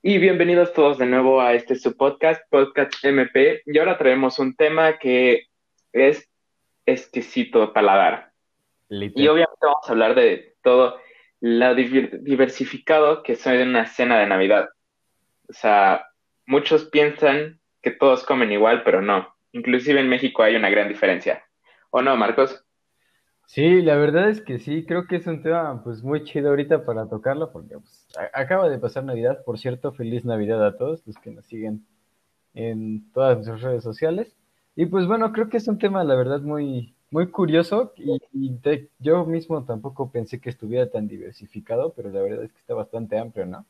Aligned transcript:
Y 0.00 0.18
bienvenidos 0.18 0.72
todos 0.72 0.98
de 0.98 1.06
nuevo 1.06 1.40
a 1.40 1.54
este 1.54 1.74
su 1.74 1.96
podcast, 1.96 2.40
Podcast 2.50 3.04
MP. 3.04 3.62
Y 3.66 3.78
ahora 3.78 3.98
traemos 3.98 4.38
un 4.38 4.54
tema 4.54 4.98
que 4.98 5.48
es 5.92 6.30
exquisito 6.86 7.72
paladar. 7.72 8.30
Literal. 8.88 9.24
Y 9.24 9.28
obviamente 9.28 9.58
vamos 9.60 9.88
a 9.88 9.92
hablar 9.92 10.14
de 10.14 10.54
todo 10.62 11.00
lo 11.40 11.74
diver- 11.74 12.20
diversificado 12.20 13.22
que 13.22 13.32
es 13.32 13.44
una 13.44 13.86
cena 13.86 14.20
de 14.20 14.26
Navidad. 14.26 14.68
O 15.48 15.52
sea, 15.52 16.06
muchos 16.46 16.84
piensan 16.84 17.60
que 17.82 17.90
todos 17.90 18.24
comen 18.24 18.52
igual, 18.52 18.84
pero 18.84 19.02
no. 19.02 19.34
Inclusive 19.52 19.98
en 19.98 20.08
México 20.08 20.44
hay 20.44 20.54
una 20.54 20.70
gran 20.70 20.88
diferencia. 20.88 21.44
¿O 21.90 22.02
no, 22.02 22.16
Marcos? 22.16 22.64
Sí, 23.48 23.80
la 23.82 23.96
verdad 23.96 24.28
es 24.30 24.42
que 24.42 24.58
sí, 24.60 24.84
creo 24.86 25.06
que 25.06 25.16
es 25.16 25.26
un 25.26 25.42
tema 25.42 25.82
pues 25.82 26.02
muy 26.04 26.22
chido 26.24 26.50
ahorita 26.50 26.84
para 26.84 27.08
tocarlo 27.08 27.50
porque 27.50 27.78
pues, 27.78 28.06
acaba 28.34 28.68
de 28.68 28.78
pasar 28.78 29.04
Navidad, 29.04 29.42
por 29.44 29.58
cierto, 29.58 29.92
feliz 29.92 30.24
Navidad 30.24 30.64
a 30.66 30.76
todos 30.76 31.02
los 31.06 31.16
que 31.18 31.30
nos 31.30 31.46
siguen 31.46 31.86
en 32.54 33.10
todas 33.12 33.36
nuestras 33.38 33.62
redes 33.62 33.84
sociales. 33.84 34.36
Y 34.76 34.86
pues 34.86 35.06
bueno, 35.06 35.32
creo 35.32 35.48
que 35.50 35.58
es 35.58 35.68
un 35.68 35.78
tema 35.78 36.04
la 36.04 36.16
verdad 36.16 36.40
muy 36.42 36.94
muy 37.10 37.30
curioso 37.30 37.92
y, 37.96 38.18
de- 38.62 38.90
yo 39.00 39.24
mismo 39.26 39.64
tampoco 39.64 40.12
pensé 40.12 40.40
que 40.40 40.50
estuviera 40.50 40.90
tan 40.90 41.08
diversificado, 41.08 41.92
pero 41.94 42.10
la 42.10 42.22
verdad 42.22 42.44
es 42.44 42.52
que 42.52 42.60
está 42.60 42.74
bastante 42.74 43.18
amplio, 43.18 43.46
¿no? 43.46 43.66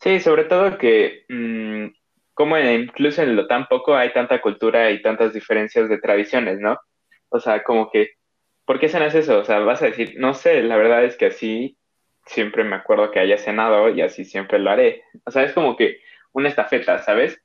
Sí, 0.00 0.20
sobre 0.20 0.44
todo 0.44 0.78
que 0.78 1.24
mm, 1.28 1.86
como 2.34 2.58
incluso 2.58 3.22
en 3.22 3.36
lo 3.36 3.46
tan 3.46 3.66
poco 3.66 3.96
hay 3.96 4.12
tanta 4.12 4.40
cultura 4.40 4.90
y 4.90 5.02
tantas 5.02 5.32
diferencias 5.32 5.88
de 5.88 5.98
tradiciones, 5.98 6.58
¿no? 6.60 6.76
O 7.30 7.40
sea, 7.40 7.62
como 7.62 7.90
que, 7.90 8.10
¿por 8.64 8.78
qué 8.78 8.88
cenas 8.88 9.14
eso? 9.14 9.38
O 9.38 9.44
sea, 9.44 9.58
vas 9.60 9.82
a 9.82 9.86
decir, 9.86 10.14
no 10.18 10.34
sé, 10.34 10.62
la 10.62 10.76
verdad 10.76 11.04
es 11.04 11.16
que 11.16 11.26
así 11.26 11.76
siempre 12.26 12.64
me 12.64 12.76
acuerdo 12.76 13.10
que 13.10 13.20
haya 13.20 13.38
cenado 13.38 13.88
y 13.88 14.00
así 14.02 14.24
siempre 14.24 14.58
lo 14.58 14.70
haré. 14.70 15.02
O 15.24 15.30
sea, 15.30 15.42
es 15.44 15.52
como 15.52 15.76
que 15.76 15.98
una 16.32 16.48
estafeta, 16.48 16.98
¿sabes? 16.98 17.40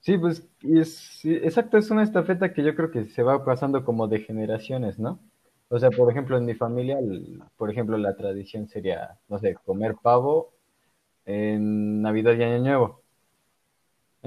Sí, 0.00 0.16
pues 0.16 0.48
es, 0.62 1.24
exacto, 1.24 1.76
es 1.76 1.90
una 1.90 2.04
estafeta 2.04 2.52
que 2.52 2.62
yo 2.62 2.74
creo 2.74 2.90
que 2.90 3.06
se 3.06 3.22
va 3.22 3.44
pasando 3.44 3.84
como 3.84 4.06
de 4.06 4.20
generaciones, 4.20 4.98
¿no? 4.98 5.18
O 5.68 5.78
sea, 5.78 5.90
por 5.90 6.10
ejemplo, 6.10 6.38
en 6.38 6.46
mi 6.46 6.54
familia, 6.54 6.98
por 7.56 7.70
ejemplo, 7.70 7.98
la 7.98 8.16
tradición 8.16 8.68
sería, 8.68 9.18
no 9.28 9.38
sé, 9.38 9.56
comer 9.66 9.96
pavo 10.00 10.54
en 11.26 12.00
Navidad 12.00 12.34
y 12.34 12.42
Año 12.42 12.58
Nuevo. 12.60 13.02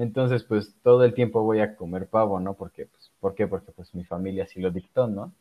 Entonces, 0.02 0.44
pues 0.44 0.76
todo 0.82 1.04
el 1.04 1.14
tiempo 1.14 1.44
voy 1.44 1.60
a 1.60 1.76
comer 1.76 2.08
pavo, 2.08 2.40
¿no? 2.40 2.56
Porque, 2.56 2.88
pues, 2.88 3.12
¿por 3.20 3.36
qué? 3.36 3.46
Porque 3.46 3.72
pues 3.72 3.94
mi 3.94 4.04
familia 4.04 4.48
sí 4.48 4.60
lo 4.60 4.72
dictó, 4.72 5.06
¿no? 5.06 5.32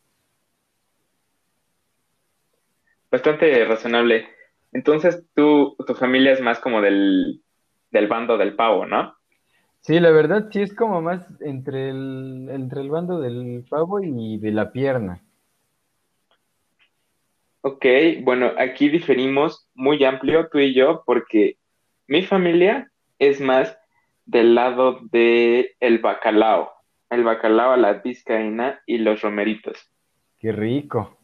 Bastante 3.11 3.65
razonable. 3.65 4.29
Entonces, 4.73 5.25
tú, 5.35 5.77
tu 5.87 5.95
familia 5.95 6.33
es 6.33 6.43
más 6.43 6.61
como 6.61 6.83
del, 6.83 7.41
del 7.91 8.07
bando 8.07 8.37
del 8.37 8.55
pavo, 8.55 8.85
¿no? 8.85 9.15
Sí, 9.81 9.99
la 9.99 10.11
verdad 10.11 10.49
sí 10.53 10.61
es 10.61 10.75
como 10.75 11.01
más 11.01 11.27
entre 11.41 11.89
el, 11.89 12.49
entre 12.51 12.83
el 12.83 12.91
bando 12.91 13.19
del 13.19 13.65
pavo 13.67 14.01
y 14.03 14.37
de 14.37 14.51
la 14.53 14.73
pierna. 14.73 15.23
Ok, 17.63 17.87
bueno, 18.23 18.53
aquí 18.59 18.91
diferimos 18.91 19.67
muy 19.75 20.05
amplio 20.05 20.49
tú 20.51 20.59
y 20.59 20.75
yo 20.75 21.03
porque 21.07 21.57
mi 22.07 22.23
familia 22.23 22.91
es 23.19 23.41
más 23.41 23.80
del 24.25 24.55
lado 24.55 25.01
de 25.11 25.77
el 25.81 25.99
bacalao, 25.99 26.71
el 27.11 27.25
bacalao 27.25 27.73
a 27.73 27.77
la 27.77 27.95
vizcaína 27.95 28.81
y 28.87 28.99
los 28.99 29.23
romeritos. 29.23 29.91
Qué 30.39 30.53
rico. 30.53 31.19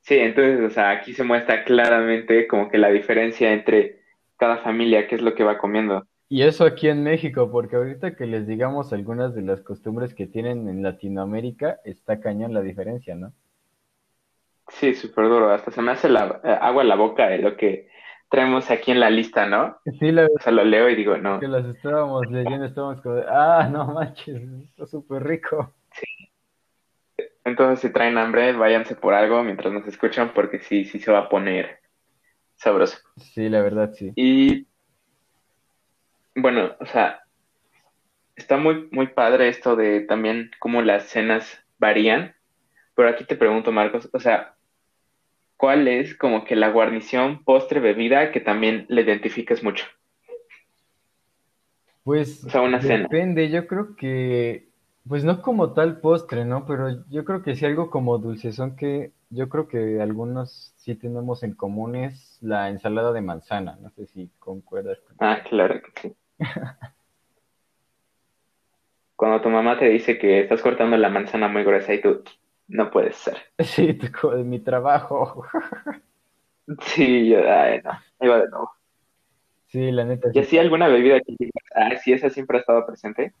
Sí, 0.00 0.18
entonces, 0.18 0.60
o 0.60 0.70
sea, 0.70 0.90
aquí 0.90 1.12
se 1.12 1.24
muestra 1.24 1.64
claramente 1.64 2.46
como 2.48 2.70
que 2.70 2.78
la 2.78 2.88
diferencia 2.88 3.52
entre 3.52 4.00
cada 4.36 4.58
familia, 4.58 5.06
qué 5.06 5.16
es 5.16 5.22
lo 5.22 5.34
que 5.34 5.44
va 5.44 5.58
comiendo. 5.58 6.06
Y 6.28 6.42
eso 6.42 6.64
aquí 6.64 6.88
en 6.88 7.02
México, 7.02 7.50
porque 7.50 7.76
ahorita 7.76 8.14
que 8.14 8.24
les 8.24 8.46
digamos 8.46 8.92
algunas 8.92 9.34
de 9.34 9.42
las 9.42 9.60
costumbres 9.60 10.14
que 10.14 10.26
tienen 10.26 10.68
en 10.68 10.82
Latinoamérica, 10.82 11.80
está 11.84 12.20
cañón 12.20 12.54
la 12.54 12.62
diferencia, 12.62 13.14
¿no? 13.14 13.32
Sí, 14.68 14.94
súper 14.94 15.28
duro, 15.28 15.50
hasta 15.50 15.72
se 15.72 15.82
me 15.82 15.90
hace 15.90 16.08
la, 16.08 16.40
eh, 16.44 16.58
agua 16.60 16.82
en 16.82 16.88
la 16.88 16.94
boca 16.94 17.28
de 17.28 17.38
lo 17.38 17.56
que 17.56 17.88
traemos 18.30 18.70
aquí 18.70 18.92
en 18.92 19.00
la 19.00 19.10
lista, 19.10 19.44
¿no? 19.46 19.78
Sí, 19.98 20.12
la 20.12 20.26
O 20.26 20.38
sea, 20.40 20.52
lo 20.52 20.64
leo 20.64 20.88
y 20.88 20.94
digo, 20.94 21.12
verdad 21.12 21.30
no. 21.30 21.40
que 21.40 21.48
las 21.48 21.66
estábamos 21.66 22.30
leyendo, 22.30 22.64
estábamos 22.64 23.00
como 23.02 23.20
ah, 23.28 23.68
no 23.70 23.86
manches, 23.86 24.40
está 24.70 24.86
súper 24.86 25.24
rico. 25.24 25.74
Entonces, 27.44 27.80
si 27.80 27.92
traen 27.92 28.16
hambre, 28.16 28.52
váyanse 28.52 28.94
por 28.94 29.14
algo 29.14 29.42
mientras 29.42 29.72
nos 29.72 29.86
escuchan 29.86 30.32
porque 30.32 30.60
sí, 30.60 30.84
sí 30.84 31.00
se 31.00 31.10
va 31.10 31.20
a 31.20 31.28
poner 31.28 31.80
sabroso. 32.54 32.98
Sí, 33.16 33.48
la 33.48 33.62
verdad, 33.62 33.92
sí. 33.92 34.12
Y 34.14 34.66
bueno, 36.36 36.76
o 36.78 36.86
sea, 36.86 37.24
está 38.36 38.56
muy, 38.56 38.88
muy 38.92 39.08
padre 39.08 39.48
esto 39.48 39.74
de 39.74 40.02
también 40.02 40.50
cómo 40.60 40.82
las 40.82 41.04
cenas 41.04 41.64
varían, 41.78 42.36
pero 42.94 43.08
aquí 43.08 43.24
te 43.24 43.36
pregunto, 43.36 43.72
Marcos, 43.72 44.08
o 44.12 44.20
sea, 44.20 44.54
¿cuál 45.60 45.88
es 45.88 46.16
como 46.16 46.44
que 46.44 46.56
la 46.56 46.70
guarnición, 46.70 47.44
postre, 47.44 47.80
bebida 47.80 48.32
que 48.32 48.40
también 48.40 48.86
le 48.88 49.02
identifiques 49.02 49.62
mucho? 49.62 49.84
Pues 52.02 52.42
O 52.46 52.48
sea, 52.48 52.62
una 52.62 52.80
cena. 52.80 53.02
depende, 53.02 53.50
yo 53.50 53.66
creo 53.66 53.94
que, 53.94 54.68
pues 55.06 55.22
no 55.22 55.42
como 55.42 55.74
tal 55.74 56.00
postre, 56.00 56.46
¿no? 56.46 56.64
Pero 56.64 57.04
yo 57.10 57.26
creo 57.26 57.42
que 57.42 57.54
sí 57.54 57.66
algo 57.66 57.90
como 57.90 58.16
dulcezón 58.16 58.74
que 58.74 59.12
yo 59.28 59.50
creo 59.50 59.68
que 59.68 60.00
algunos 60.00 60.72
sí 60.78 60.94
tenemos 60.94 61.42
en 61.42 61.52
común 61.52 61.94
es 61.94 62.38
la 62.40 62.70
ensalada 62.70 63.12
de 63.12 63.20
manzana, 63.20 63.76
no 63.82 63.90
sé 63.90 64.06
si 64.06 64.30
concuerdas 64.38 64.98
con... 65.00 65.14
Ah, 65.20 65.42
claro 65.46 65.82
que 65.82 65.90
sí. 66.00 66.16
Cuando 69.14 69.42
tu 69.42 69.50
mamá 69.50 69.78
te 69.78 69.90
dice 69.90 70.18
que 70.18 70.40
estás 70.40 70.62
cortando 70.62 70.96
la 70.96 71.10
manzana 71.10 71.48
muy 71.48 71.64
gruesa 71.64 71.92
y 71.92 72.00
tú, 72.00 72.24
no 72.70 72.90
puedes 72.90 73.16
ser. 73.16 73.36
Sí, 73.64 73.92
de 73.92 74.44
mi 74.44 74.60
trabajo. 74.60 75.44
Sí, 76.82 77.28
yo, 77.28 77.38
ay, 77.50 77.80
no, 77.82 77.90
ahí 78.20 78.28
va 78.28 78.38
de 78.40 78.48
nuevo. 78.48 78.70
Sí, 79.68 79.90
la 79.92 80.04
neta, 80.04 80.32
¿Y 80.32 80.38
sí. 80.38 80.40
así 80.40 80.58
alguna 80.58 80.88
bebida 80.88 81.20
que 81.20 81.34
ah, 81.74 81.96
sí, 81.96 82.12
esa 82.12 82.30
siempre 82.30 82.58
ha 82.58 82.60
estado 82.60 82.86
presente? 82.86 83.34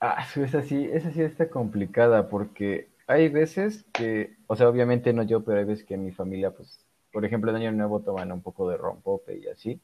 Ah, 0.00 0.24
sí, 0.26 0.40
esa 0.42 0.62
sí, 0.62 0.88
esa 0.92 1.10
sí 1.12 1.22
está 1.22 1.48
complicada 1.50 2.28
porque 2.28 2.90
hay 3.06 3.28
veces 3.28 3.84
que, 3.92 4.36
o 4.46 4.56
sea, 4.56 4.68
obviamente 4.68 5.12
no 5.12 5.22
yo, 5.22 5.44
pero 5.44 5.58
hay 5.58 5.64
veces 5.64 5.84
que 5.84 5.94
en 5.94 6.04
mi 6.04 6.12
familia, 6.12 6.50
pues, 6.52 6.84
por 7.12 7.24
ejemplo, 7.24 7.50
en 7.50 7.56
Año 7.56 7.72
Nuevo 7.72 8.02
toman 8.02 8.32
un 8.32 8.42
poco 8.42 8.68
de 8.68 8.76
rompope 8.76 9.38
y 9.38 9.46
así. 9.48 9.80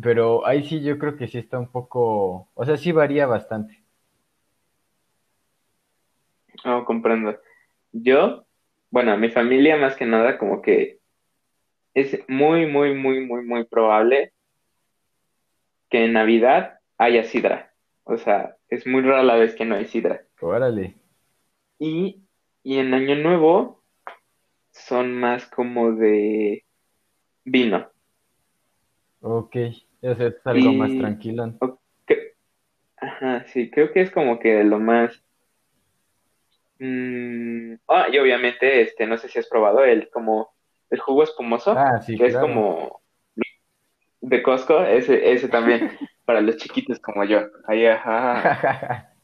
Pero 0.00 0.46
ahí 0.46 0.64
sí 0.64 0.82
yo 0.82 0.98
creo 0.98 1.16
que 1.16 1.28
sí 1.28 1.38
está 1.38 1.58
un 1.58 1.68
poco, 1.68 2.48
o 2.54 2.64
sea, 2.64 2.76
sí 2.76 2.92
varía 2.92 3.26
bastante. 3.26 3.79
No, 6.64 6.84
comprendo. 6.84 7.38
Yo, 7.92 8.46
bueno, 8.90 9.16
mi 9.16 9.30
familia 9.30 9.76
más 9.76 9.96
que 9.96 10.06
nada 10.06 10.38
como 10.38 10.62
que 10.62 10.98
es 11.94 12.18
muy, 12.28 12.66
muy, 12.66 12.94
muy, 12.94 13.24
muy, 13.26 13.44
muy 13.44 13.64
probable 13.64 14.32
que 15.88 16.04
en 16.04 16.12
Navidad 16.12 16.78
haya 16.98 17.24
sidra. 17.24 17.72
O 18.04 18.16
sea, 18.16 18.56
es 18.68 18.86
muy 18.86 19.02
rara 19.02 19.22
la 19.22 19.36
vez 19.36 19.54
que 19.54 19.64
no 19.64 19.74
hay 19.74 19.86
sidra. 19.86 20.22
Órale. 20.40 20.94
Y, 21.78 22.22
y 22.62 22.78
en 22.78 22.94
Año 22.94 23.16
Nuevo 23.16 23.82
son 24.72 25.14
más 25.18 25.46
como 25.46 25.92
de 25.92 26.64
vino. 27.44 27.90
Ok, 29.20 29.56
eso 30.02 30.26
es 30.26 30.46
algo 30.46 30.72
más 30.72 30.92
Y, 30.92 30.98
tranquilón. 30.98 31.56
o- 31.60 31.78
cre- 32.06 32.34
ajá, 32.96 33.44
sí, 33.48 33.70
creo 33.70 33.92
que 33.92 34.02
es 34.02 34.10
como 34.10 34.38
que 34.38 34.62
lo 34.64 34.78
más... 34.78 35.22
mm, 36.80 37.74
ah, 37.88 38.06
y 38.10 38.18
obviamente, 38.18 38.80
este, 38.82 39.06
no 39.06 39.16
sé 39.16 39.28
si 39.28 39.38
has 39.38 39.48
probado 39.48 39.84
el 39.84 40.10
como 40.10 40.52
el 40.90 40.98
jugo 40.98 41.22
espumoso, 41.22 41.74
Ah, 41.76 42.00
sí, 42.00 42.16
que 42.16 42.26
es 42.26 42.36
como 42.36 43.00
de 44.20 44.42
Costco, 44.42 44.82
ese, 44.82 45.32
ese 45.32 45.48
también, 45.48 45.90
para 46.24 46.40
los 46.40 46.56
chiquitos 46.56 46.98
como 47.00 47.24
yo. 47.24 47.40
Ahí, 47.66 47.86
ajá. 47.86 49.06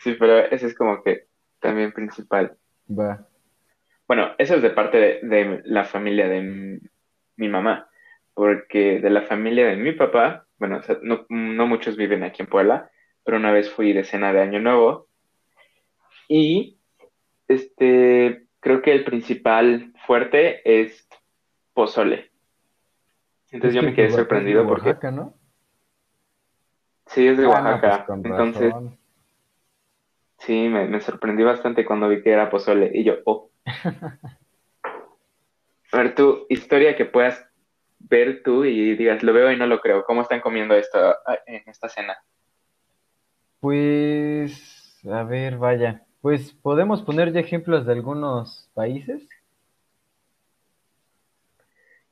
Sí, 0.00 0.14
pero 0.16 0.38
ese 0.38 0.66
es 0.66 0.76
como 0.76 1.02
que 1.02 1.26
también 1.58 1.90
principal. 1.90 2.56
Va. 2.88 3.26
Bueno, 4.06 4.30
eso 4.38 4.54
es 4.54 4.62
de 4.62 4.70
parte 4.70 4.96
de, 4.96 5.20
de 5.22 5.60
la 5.64 5.84
familia 5.84 6.28
de 6.28 6.40
mi, 6.40 6.78
mi 7.34 7.48
mamá, 7.48 7.88
porque 8.34 9.00
de 9.00 9.10
la 9.10 9.22
familia 9.22 9.66
de 9.66 9.74
mi 9.74 9.90
papá, 9.90 10.46
bueno, 10.58 10.76
o 10.76 10.82
sea, 10.82 10.98
no, 11.02 11.26
no 11.28 11.66
muchos 11.66 11.96
viven 11.96 12.22
aquí 12.22 12.42
en 12.42 12.48
Puebla, 12.48 12.92
pero 13.28 13.36
una 13.36 13.52
vez 13.52 13.70
fui 13.70 13.92
de 13.92 14.04
cena 14.04 14.32
de 14.32 14.40
Año 14.40 14.58
Nuevo 14.58 15.06
y 16.28 16.78
este, 17.46 18.46
creo 18.58 18.80
que 18.80 18.92
el 18.92 19.04
principal 19.04 19.92
fuerte 20.06 20.62
es 20.64 21.06
pozole. 21.74 22.30
Entonces 23.50 23.76
Es 23.76 23.82
yo 23.82 23.82
me 23.82 23.94
quedé 23.94 24.06
es 24.06 24.12
de 24.12 24.18
sorprendido 24.22 24.66
porque 24.66 24.88
Oaxaca, 24.88 25.10
¿no? 25.10 25.34
sí 27.08 27.28
es 27.28 27.36
de 27.36 27.44
Ah, 27.44 27.78
pues 27.82 27.92
Oaxaca, 27.92 28.06
con 28.06 28.24
entonces 28.24 28.72
razón. 28.72 28.98
sí, 30.38 30.68
me, 30.70 30.86
me 30.86 31.02
sorprendí 31.02 31.42
bastante 31.42 31.84
cuando 31.84 32.08
vi 32.08 32.22
que 32.22 32.30
era 32.30 32.48
pozole 32.48 32.90
y 32.94 33.04
yo, 33.04 33.16
oh, 33.26 33.50
A 35.92 35.98
ver, 35.98 36.14
tu 36.14 36.46
historia 36.48 36.96
que 36.96 37.04
puedas 37.04 37.46
ver 37.98 38.42
tú 38.42 38.64
y 38.64 38.96
digas, 38.96 39.22
lo 39.22 39.34
veo 39.34 39.52
y 39.52 39.56
no 39.58 39.66
lo 39.66 39.82
creo. 39.82 40.02
¿Cómo 40.04 40.22
están 40.22 40.40
comiendo 40.40 40.74
esto 40.74 40.98
ah, 41.26 41.38
en 41.44 41.62
esta 41.66 41.90
cena? 41.90 42.16
Pues, 43.60 45.00
a 45.10 45.22
ver, 45.24 45.58
vaya. 45.58 46.04
Pues 46.20 46.52
podemos 46.52 47.02
poner 47.02 47.32
ya 47.32 47.40
ejemplos 47.40 47.86
de 47.86 47.92
algunos 47.92 48.68
países. 48.74 49.28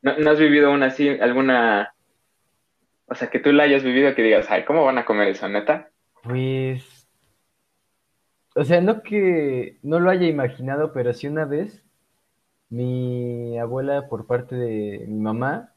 ¿No, 0.02 0.16
no 0.18 0.30
has 0.30 0.38
vivido 0.38 0.70
una 0.70 0.86
así, 0.86 1.08
alguna, 1.08 1.94
o 3.06 3.14
sea, 3.14 3.28
que 3.28 3.40
tú 3.40 3.52
la 3.52 3.64
hayas 3.64 3.82
vivido 3.82 4.14
que 4.14 4.22
digas, 4.22 4.46
ay, 4.50 4.64
¿cómo 4.64 4.84
van 4.84 4.98
a 4.98 5.04
comer 5.04 5.28
eso, 5.28 5.48
neta? 5.48 5.90
Pues, 6.22 7.08
o 8.54 8.64
sea, 8.64 8.80
no 8.80 9.02
que 9.02 9.78
no 9.82 10.00
lo 10.00 10.10
haya 10.10 10.26
imaginado, 10.26 10.92
pero 10.92 11.12
sí 11.12 11.26
una 11.26 11.44
vez 11.44 11.84
mi 12.68 13.58
abuela 13.58 14.08
por 14.08 14.26
parte 14.26 14.56
de 14.56 15.04
mi 15.08 15.20
mamá 15.20 15.75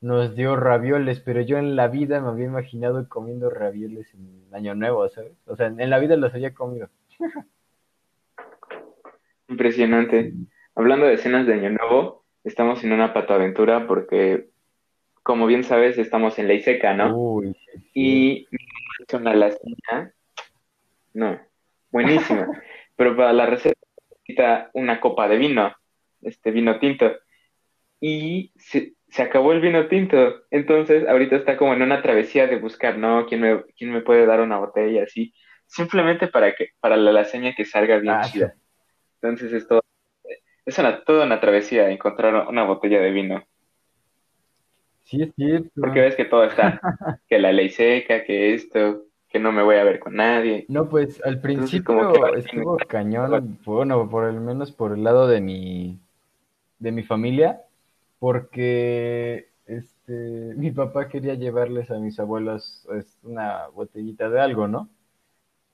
nos 0.00 0.34
dio 0.34 0.56
ravioles, 0.56 1.20
pero 1.20 1.42
yo 1.42 1.58
en 1.58 1.76
la 1.76 1.88
vida 1.88 2.20
me 2.20 2.28
había 2.28 2.46
imaginado 2.46 3.08
comiendo 3.08 3.50
ravioles 3.50 4.12
en 4.14 4.46
Año 4.52 4.74
Nuevo, 4.74 5.08
¿sabes? 5.08 5.32
O 5.46 5.56
sea, 5.56 5.66
en 5.66 5.90
la 5.90 5.98
vida 5.98 6.16
los 6.16 6.32
había 6.32 6.54
comido. 6.54 6.88
Impresionante. 9.48 10.32
Hablando 10.74 11.06
de 11.06 11.18
cenas 11.18 11.46
de 11.46 11.54
Año 11.54 11.70
Nuevo, 11.70 12.24
estamos 12.44 12.82
en 12.84 12.92
una 12.92 13.12
patoaventura 13.12 13.86
porque, 13.86 14.48
como 15.22 15.46
bien 15.46 15.64
sabes, 15.64 15.98
estamos 15.98 16.38
en 16.38 16.48
ley 16.48 16.60
seca, 16.62 16.94
¿no? 16.94 17.14
Uy, 17.14 17.54
sí, 17.54 17.78
sí. 17.80 17.90
Y 17.94 18.48
una 19.12 19.34
lasaña, 19.34 20.14
no, 21.14 21.38
buenísima. 21.90 22.46
Pero 22.96 23.16
para 23.16 23.32
la 23.32 23.46
receta 23.46 23.80
necesita 24.10 24.70
una 24.74 25.00
copa 25.00 25.26
de 25.28 25.38
vino, 25.38 25.72
este 26.22 26.50
vino 26.50 26.78
tinto. 26.78 27.10
Y 28.00 28.52
se, 28.56 28.94
se 29.10 29.22
acabó 29.22 29.52
el 29.52 29.60
vino 29.60 29.88
tinto. 29.88 30.16
Entonces, 30.50 31.06
ahorita 31.08 31.36
está 31.36 31.56
como 31.56 31.74
en 31.74 31.82
una 31.82 32.02
travesía 32.02 32.46
de 32.46 32.58
buscar, 32.58 32.98
¿no? 32.98 33.26
¿Quién 33.26 33.40
me, 33.40 33.64
quién 33.76 33.92
me 33.92 34.02
puede 34.02 34.26
dar 34.26 34.40
una 34.40 34.58
botella 34.58 35.04
así? 35.04 35.32
Simplemente 35.66 36.28
para 36.28 36.54
que, 36.54 36.68
para 36.80 36.96
la 36.96 37.12
lasaña 37.12 37.54
que 37.56 37.64
salga 37.64 37.98
bien 37.98 38.14
Ah, 38.14 38.22
chida. 38.24 38.54
Entonces 39.20 39.52
es 39.52 39.68
todo, 39.68 39.82
es 40.66 40.78
una, 40.78 41.04
toda 41.04 41.26
una 41.26 41.40
travesía 41.40 41.90
encontrar 41.90 42.48
una 42.48 42.64
botella 42.64 43.00
de 43.00 43.10
vino. 43.10 43.44
Sí, 45.04 45.22
es 45.22 45.34
cierto. 45.34 45.70
Porque 45.80 46.00
ves 46.00 46.16
que 46.16 46.24
todo 46.24 46.44
está, 46.44 46.80
que 47.28 47.38
la 47.38 47.52
ley 47.52 47.70
seca, 47.70 48.24
que 48.24 48.54
esto, 48.54 49.04
que 49.28 49.38
no 49.38 49.52
me 49.52 49.62
voy 49.62 49.76
a 49.76 49.84
ver 49.84 49.98
con 49.98 50.14
nadie. 50.14 50.66
No, 50.68 50.88
pues 50.88 51.20
al 51.24 51.40
Entonces, 51.40 51.80
principio 51.80 52.12
como 52.12 52.32
que- 52.32 52.38
estuvo 52.38 52.76
cañón, 52.88 53.58
bueno, 53.64 54.08
por 54.08 54.28
el 54.28 54.40
menos 54.40 54.72
por 54.72 54.92
el 54.92 55.02
lado 55.04 55.26
de 55.26 55.40
mi, 55.40 55.98
de 56.78 56.92
mi 56.92 57.02
familia, 57.02 57.62
porque 58.20 59.50
este, 59.66 60.54
mi 60.56 60.70
papá 60.70 61.08
quería 61.08 61.34
llevarles 61.34 61.90
a 61.90 61.98
mis 61.98 62.20
abuelos 62.20 62.84
pues, 62.86 63.18
una 63.24 63.68
botellita 63.68 64.30
de 64.30 64.40
algo, 64.40 64.68
¿no? 64.68 64.88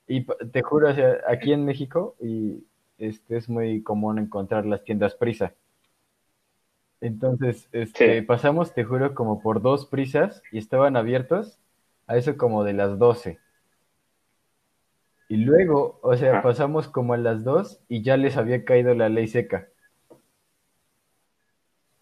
Y 0.09 0.25
te 0.25 0.63
juro, 0.63 0.91
o 0.91 0.95
sea, 0.95 1.19
aquí 1.29 1.53
en 1.53 1.65
México 1.67 2.17
y 2.21 2.65
este 2.99 3.37
es 3.37 3.49
muy 3.49 3.83
común 3.83 4.19
encontrar 4.19 4.67
las 4.67 4.85
tiendas 4.85 5.15
Prisa. 5.17 5.55
Entonces, 7.01 7.69
este, 7.73 8.21
Sí. 8.21 8.27
pasamos, 8.27 8.75
te 8.75 8.85
juro, 8.85 9.15
como 9.15 9.41
por 9.43 9.61
dos 9.63 9.87
prisas 9.87 10.43
y 10.53 10.59
estaban 10.59 10.97
abiertos 10.97 11.59
a 12.07 12.17
eso 12.17 12.37
como 12.37 12.65
de 12.65 12.73
las 12.75 12.99
12. 12.99 13.39
Y 15.29 15.39
luego, 15.39 15.99
o 16.03 16.17
sea, 16.17 16.43
pasamos 16.43 16.89
como 16.89 17.15
a 17.15 17.17
las 17.17 17.45
2 17.45 17.81
y 17.89 18.03
ya 18.03 18.17
les 18.17 18.37
había 18.37 18.65
caído 18.65 18.95
la 18.95 19.09
ley 19.09 19.29
seca. 19.29 19.69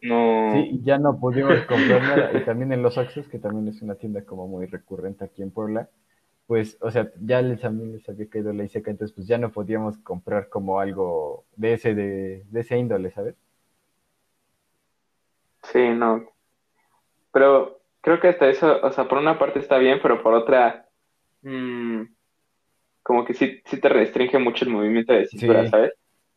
No, 0.05 0.53
Sí, 0.53 0.81
ya 0.85 0.99
no 0.99 1.19
pudimos 1.19 1.63
comprar 1.67 2.05
nada. 2.07 2.31
Y 2.35 2.45
también 2.45 2.73
en 2.73 2.83
Los 2.83 2.99
Oxxos, 2.99 3.29
que 3.29 3.39
también 3.39 3.69
es 3.69 3.83
una 3.83 3.97
tienda 3.97 4.25
como 4.25 4.47
muy 4.49 4.67
recurrente 4.67 5.25
aquí 5.25 5.43
en 5.43 5.51
Puebla, 5.51 5.89
pues, 6.47 6.79
o 6.83 6.91
sea, 6.91 7.11
ya 7.21 7.43
les, 7.43 7.61
también 7.61 7.93
les 7.93 8.09
había 8.09 8.29
caído 8.29 8.53
la 8.53 8.59
ley 8.59 8.69
seca, 8.69 8.91
entonces 8.91 9.15
pues 9.15 9.27
ya 9.29 9.39
no 9.39 9.53
podíamos 9.53 9.99
comprar 9.99 10.49
como 10.51 10.81
algo 10.81 11.47
de 11.57 11.75
ese, 11.75 11.95
de, 11.95 12.45
de 12.51 12.61
ese 12.61 12.79
índole, 12.79 13.11
¿sabes? 13.13 13.37
sí, 15.63 15.81
no. 15.91 16.25
Pero 17.33 17.81
creo 18.01 18.21
que 18.21 18.29
hasta 18.29 18.49
eso, 18.49 18.81
o 18.83 18.93
sea, 18.93 19.09
por 19.09 19.19
una 19.19 19.39
parte 19.39 19.59
está 19.59 19.79
bien, 19.79 19.99
pero 20.03 20.23
por 20.23 20.35
otra, 20.35 20.89
mm, 21.43 22.03
como 23.03 23.25
que 23.25 23.35
sí, 23.35 23.61
sí 23.67 23.81
te 23.81 23.89
restringe 23.89 24.39
mucho 24.39 24.65
el 24.65 24.73
movimiento 24.73 25.13
de 25.13 25.27
cintura, 25.27 25.65
Sí. 25.65 25.71
¿sabes? 25.71 25.93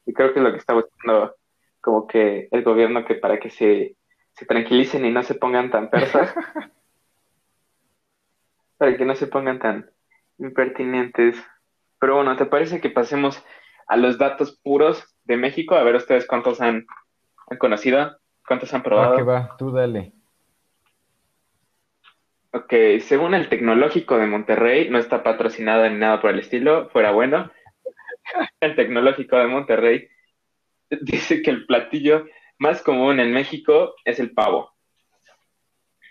Y 0.05 0.13
creo 0.13 0.33
que 0.33 0.39
es 0.39 0.45
lo 0.45 0.51
que 0.51 0.57
está 0.59 0.73
buscando 0.73 1.35
como 1.87 2.05
que 2.05 2.49
el 2.51 2.63
gobierno 2.63 3.05
que 3.05 3.15
para 3.15 3.39
que 3.39 3.49
se, 3.49 3.95
se 4.33 4.45
tranquilicen 4.45 5.05
y 5.05 5.09
no 5.09 5.23
se 5.23 5.35
pongan 5.35 5.71
tan 5.71 5.89
persas, 5.89 6.35
para 8.77 8.97
que 8.97 9.05
no 9.05 9.15
se 9.15 9.27
pongan 9.27 9.57
tan 9.57 9.89
impertinentes. 10.37 11.41
Pero 11.97 12.15
bueno, 12.15 12.35
¿te 12.35 12.45
parece 12.45 12.81
que 12.81 12.89
pasemos 12.89 13.41
a 13.87 13.95
los 13.95 14.17
datos 14.17 14.59
puros 14.61 15.15
de 15.23 15.37
México? 15.37 15.75
A 15.75 15.83
ver 15.83 15.95
ustedes 15.95 16.27
cuántos 16.27 16.59
han, 16.59 16.85
han 17.49 17.57
conocido, 17.57 18.17
cuántos 18.45 18.73
han 18.73 18.81
Va 18.81 18.83
probado. 18.83 19.15
que 19.15 19.23
va, 19.23 19.55
tú 19.57 19.71
dale. 19.71 20.11
Ok, 22.51 22.73
según 22.99 23.33
el 23.33 23.47
Tecnológico 23.47 24.17
de 24.17 24.27
Monterrey, 24.27 24.89
no 24.89 24.97
está 24.97 25.23
patrocinado 25.23 25.89
ni 25.89 25.95
nada 25.95 26.19
por 26.19 26.31
el 26.31 26.39
estilo, 26.39 26.89
fuera 26.89 27.11
bueno. 27.11 27.49
El 28.59 28.75
Tecnológico 28.75 29.37
de 29.37 29.47
Monterrey 29.47 30.09
dice 31.01 31.41
que 31.41 31.51
el 31.51 31.65
platillo 31.65 32.25
más 32.59 32.81
común 32.81 33.19
en 33.19 33.31
México 33.31 33.93
es 34.05 34.19
el 34.19 34.31
pavo. 34.31 34.71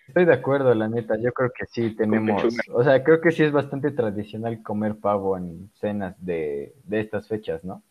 Estoy 0.08 0.25
de 0.25 0.34
acuerdo, 0.34 0.73
la 0.73 0.88
neta, 0.88 1.17
yo 1.20 1.32
creo 1.32 1.50
que 1.50 1.67
sí 1.67 1.96
tenemos, 1.96 2.44
o 2.73 2.84
sea, 2.84 3.02
creo 3.02 3.20
que 3.20 3.32
sí 3.32 3.43
es 3.43 3.50
bastante 3.50 3.90
tradicional 3.90 4.62
comer 4.62 4.94
pavo 5.00 5.37
en 5.37 5.69
cenas 5.75 6.14
de, 6.25 6.75
de 6.84 7.00
estas 7.00 7.26
fechas, 7.26 7.64
¿no? 7.64 7.82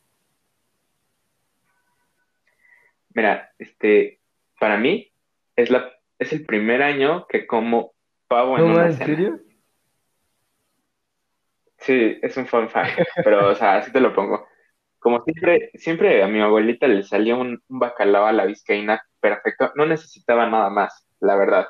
Mira, 3.14 3.52
este, 3.60 4.22
para 4.60 4.78
mí 4.78 5.12
es 5.58 5.70
la, 5.70 5.92
es 6.18 6.32
el 6.32 6.46
primer 6.46 6.82
año 6.82 7.28
que 7.28 7.46
como 7.46 7.94
pavo 8.28 8.58
en 8.58 8.66
¿No, 8.66 8.74
una 8.74 8.86
en 8.88 8.94
cena. 8.94 9.06
serio? 9.06 9.40
Sí, 11.80 12.18
es 12.22 12.36
un 12.38 12.48
fun 12.48 12.70
fact, 12.70 13.00
pero 13.24 13.50
o 13.50 13.56
sea, 13.56 13.78
así 13.78 13.92
te 13.92 14.00
lo 14.00 14.14
pongo. 14.16 14.48
Como 15.06 15.24
siempre, 15.24 15.70
siempre 15.76 16.24
a 16.24 16.28
mi 16.28 16.42
abuelita 16.42 16.88
le 16.88 17.04
salía 17.04 17.36
un, 17.36 17.62
un 17.68 17.80
bacalao 17.80 18.26
a 18.26 18.32
la 18.32 18.46
vizcaína 18.46 19.04
perfecto, 19.20 19.72
no 19.76 19.86
necesitaba 19.86 20.50
nada 20.50 20.72
más, 20.72 21.08
la 21.20 21.36
verdad. 21.36 21.68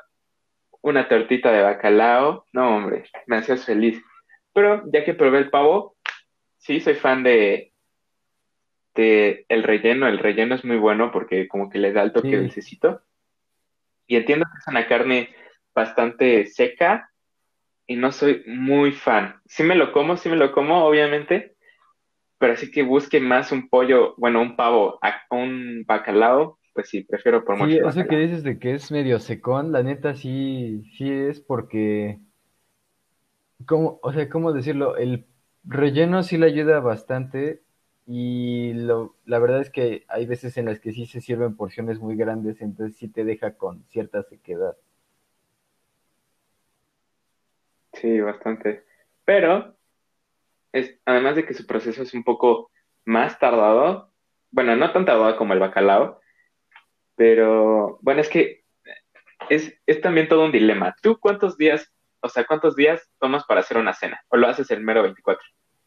Una 0.80 1.06
tortita 1.06 1.52
de 1.52 1.60
bacalao, 1.60 2.46
no 2.54 2.74
hombre, 2.74 3.04
me 3.26 3.36
hacías 3.36 3.66
feliz. 3.66 4.02
Pero 4.54 4.84
ya 4.90 5.04
que 5.04 5.12
probé 5.12 5.36
el 5.36 5.50
pavo, 5.50 5.96
sí 6.56 6.80
soy 6.80 6.94
fan 6.94 7.24
de, 7.24 7.74
de 8.94 9.44
el 9.50 9.64
relleno, 9.64 10.08
el 10.08 10.18
relleno 10.18 10.54
es 10.54 10.64
muy 10.64 10.78
bueno 10.78 11.12
porque 11.12 11.46
como 11.46 11.68
que 11.68 11.78
le 11.78 11.92
da 11.92 12.04
el 12.04 12.14
toque 12.14 12.30
Sí. 12.30 12.36
dulcecito. 12.36 13.02
Y 14.06 14.16
entiendo 14.16 14.46
que 14.50 14.58
es 14.60 14.66
una 14.66 14.86
carne 14.86 15.28
bastante 15.74 16.46
seca 16.46 17.10
y 17.86 17.96
no 17.96 18.12
soy 18.12 18.44
muy 18.46 18.92
fan. 18.92 19.42
Sí 19.44 19.62
me 19.62 19.74
lo 19.74 19.92
como, 19.92 20.16
sí 20.16 20.30
me 20.30 20.36
lo 20.36 20.52
como, 20.52 20.86
obviamente, 20.86 21.55
pero 22.38 22.52
así 22.54 22.70
que 22.70 22.82
busque 22.82 23.20
más 23.20 23.52
un 23.52 23.68
pollo, 23.68 24.14
bueno, 24.18 24.40
un 24.42 24.56
pavo, 24.56 24.98
un 25.30 25.84
bacalao, 25.86 26.58
pues 26.74 26.88
sí, 26.90 27.02
prefiero 27.04 27.44
por 27.44 27.56
mucho 27.56 27.74
Sí, 27.74 27.78
eso 27.78 28.06
que 28.06 28.16
dices 28.18 28.44
de 28.44 28.58
que 28.60 28.74
es 28.74 28.90
medio 28.92 29.18
secón, 29.18 29.72
la 29.72 29.82
neta 29.82 30.14
sí, 30.14 30.84
sí 30.96 31.10
es 31.10 31.40
porque, 31.40 32.20
¿cómo, 33.66 33.98
o 34.02 34.12
sea, 34.12 34.28
cómo 34.28 34.52
decirlo? 34.52 34.96
El 34.96 35.26
relleno 35.64 36.22
sí 36.22 36.36
le 36.38 36.46
ayuda 36.46 36.80
bastante 36.80 37.62
y 38.06 38.72
lo, 38.74 39.16
la 39.24 39.38
verdad 39.38 39.60
es 39.60 39.70
que 39.70 40.04
hay 40.08 40.26
veces 40.26 40.56
en 40.56 40.66
las 40.66 40.80
que 40.80 40.92
sí 40.92 41.06
se 41.06 41.20
sirven 41.20 41.56
porciones 41.56 41.98
muy 42.00 42.16
grandes, 42.16 42.60
entonces 42.60 42.96
sí 42.98 43.08
te 43.08 43.24
deja 43.24 43.56
con 43.56 43.84
cierta 43.88 44.22
sequedad. 44.22 44.76
Sí, 47.94 48.20
bastante. 48.20 48.84
Pero, 49.24 49.75
es, 50.76 51.00
además 51.06 51.36
de 51.36 51.46
que 51.46 51.54
su 51.54 51.66
proceso 51.66 52.02
es 52.02 52.12
un 52.14 52.22
poco 52.22 52.70
más 53.04 53.38
tardado, 53.38 54.12
bueno, 54.50 54.76
no 54.76 54.92
tan 54.92 55.04
tardado 55.04 55.36
como 55.36 55.54
el 55.54 55.60
bacalao, 55.60 56.20
pero 57.16 57.98
bueno, 58.02 58.20
es 58.20 58.28
que 58.28 58.64
es, 59.48 59.74
es 59.86 60.00
también 60.00 60.28
todo 60.28 60.44
un 60.44 60.52
dilema. 60.52 60.94
¿Tú 61.02 61.18
cuántos 61.18 61.56
días, 61.56 61.90
o 62.20 62.28
sea, 62.28 62.44
cuántos 62.44 62.76
días 62.76 63.08
tomas 63.18 63.44
para 63.44 63.60
hacer 63.60 63.78
una 63.78 63.94
cena? 63.94 64.20
¿O 64.28 64.36
lo 64.36 64.48
haces 64.48 64.70
el 64.70 64.82
mero 64.82 65.02
24? 65.02 65.42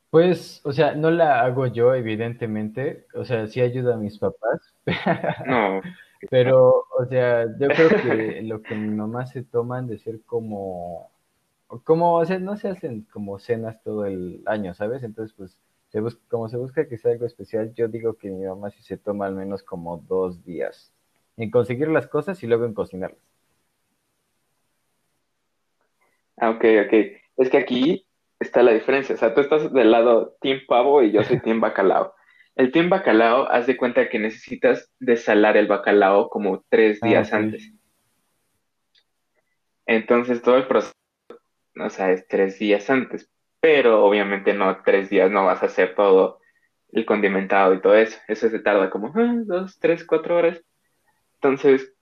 Pues, 0.09 0.61
o 0.63 0.71
sea, 0.71 0.95
no 0.95 1.11
la 1.11 1.41
hago 1.41 1.67
yo, 1.67 1.93
evidentemente, 1.93 3.05
o 3.13 3.23
sea, 3.25 3.45
sí 3.45 3.61
ayuda 3.61 3.93
a 3.93 3.97
mis 3.97 4.17
papás, 4.17 4.73
No, 5.45 5.81
pero, 6.31 6.85
o 6.97 7.05
sea, 7.05 7.45
yo 7.59 7.67
creo 7.67 7.89
que 7.89 8.41
lo 8.41 8.63
que 8.63 8.73
mi 8.73 8.89
mamá 8.89 9.27
se 9.27 9.43
toman 9.43 9.85
de 9.85 9.99
ser 9.99 10.21
como, 10.25 11.11
como, 11.83 12.15
o 12.15 12.25
sea, 12.25 12.39
no 12.39 12.57
se 12.57 12.69
hacen 12.69 13.03
como 13.11 13.39
cenas 13.39 13.81
todo 13.83 14.05
el 14.05 14.41
año, 14.45 14.73
¿sabes? 14.73 15.03
Entonces, 15.03 15.35
pues, 15.37 15.61
se 15.89 16.01
busca, 16.01 16.21
como 16.29 16.49
se 16.49 16.57
busca 16.57 16.87
que 16.87 16.97
sea 16.97 17.11
algo 17.13 17.25
especial, 17.25 17.73
yo 17.75 17.87
digo 17.87 18.15
que 18.17 18.29
mi 18.31 18.45
mamá 18.45 18.71
sí 18.71 18.83
se 18.83 18.97
toma 18.97 19.25
al 19.27 19.35
menos 19.35 19.63
como 19.63 19.97
dos 19.97 20.43
días. 20.45 20.93
en 21.37 21.51
conseguir 21.51 21.87
las 21.89 22.07
cosas 22.07 22.43
y 22.43 22.47
luego 22.47 22.65
en 22.65 22.73
cocinarlas. 22.73 23.19
Ah, 26.37 26.51
ok, 26.51 26.63
ok. 26.85 26.93
Es 27.37 27.49
que 27.49 27.57
aquí 27.57 28.07
está 28.39 28.63
la 28.63 28.71
diferencia. 28.73 29.15
O 29.15 29.17
sea, 29.17 29.33
tú 29.33 29.41
estás 29.41 29.71
del 29.73 29.91
lado 29.91 30.35
Team 30.41 30.61
Pavo 30.67 31.03
y 31.03 31.11
yo 31.11 31.23
soy 31.23 31.39
Team 31.41 31.59
Bacalao. 31.61 32.13
El 32.55 32.71
Team 32.71 32.89
Bacalao, 32.89 33.49
haz 33.49 33.67
de 33.67 33.77
cuenta 33.77 34.09
que 34.09 34.19
necesitas 34.19 34.91
desalar 34.99 35.57
el 35.57 35.67
bacalao 35.67 36.29
como 36.29 36.63
tres 36.69 36.99
Ah, 37.01 37.07
días 37.07 37.33
antes. 37.33 37.73
Entonces 39.87 40.41
todo 40.41 40.55
el 40.57 40.67
proceso, 40.67 40.93
o 41.81 41.89
sea, 41.89 42.11
es 42.11 42.27
tres 42.27 42.59
días 42.59 42.89
antes. 42.89 43.29
Pero 43.59 44.05
obviamente 44.05 44.53
no 44.53 44.81
tres 44.83 45.09
días, 45.09 45.29
no 45.29 45.45
vas 45.45 45.61
a 45.63 45.67
hacer 45.67 45.95
todo 45.95 46.39
el 46.91 47.05
condimentado 47.05 47.73
y 47.73 47.81
todo 47.81 47.95
eso. 47.95 48.17
Eso 48.27 48.49
se 48.49 48.59
tarda 48.59 48.89
como 48.89 49.11
ah, 49.15 49.33
dos, 49.45 49.79
tres, 49.79 50.05
cuatro 50.05 50.37
horas. 50.37 50.61
Entonces, 51.35 51.93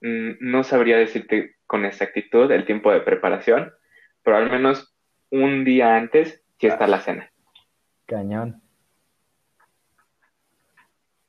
mm, 0.00 0.32
no 0.40 0.64
sabría 0.64 0.96
decirte 0.96 1.56
con 1.66 1.84
exactitud 1.84 2.50
el 2.50 2.66
tiempo 2.66 2.92
de 2.92 3.00
preparación, 3.00 3.72
pero 4.22 4.36
al 4.36 4.50
menos 4.50 4.94
un 5.30 5.64
día 5.64 5.96
antes 5.96 6.42
sí 6.58 6.66
está 6.66 6.86
la 6.86 7.00
cena. 7.00 7.30
Cañón. 8.06 8.62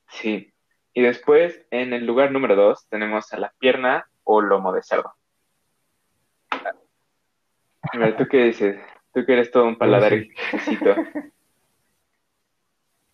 Sí. 0.08 0.52
Y 0.94 1.02
después, 1.02 1.66
en 1.70 1.92
el 1.92 2.06
lugar 2.06 2.32
número 2.32 2.56
dos, 2.56 2.88
tenemos 2.88 3.32
a 3.32 3.38
la 3.38 3.52
pierna 3.58 4.08
o 4.24 4.40
lomo 4.40 4.72
de 4.72 4.82
cerdo. 4.82 5.12
A 7.92 7.98
ver, 7.98 8.16
¿tú 8.16 8.26
qué 8.28 8.44
dices? 8.44 8.76
Tú 9.12 9.24
que 9.24 9.32
eres 9.32 9.50
todo 9.50 9.66
un 9.66 9.78
paladar 9.78 10.12
exquisito. 10.12 10.94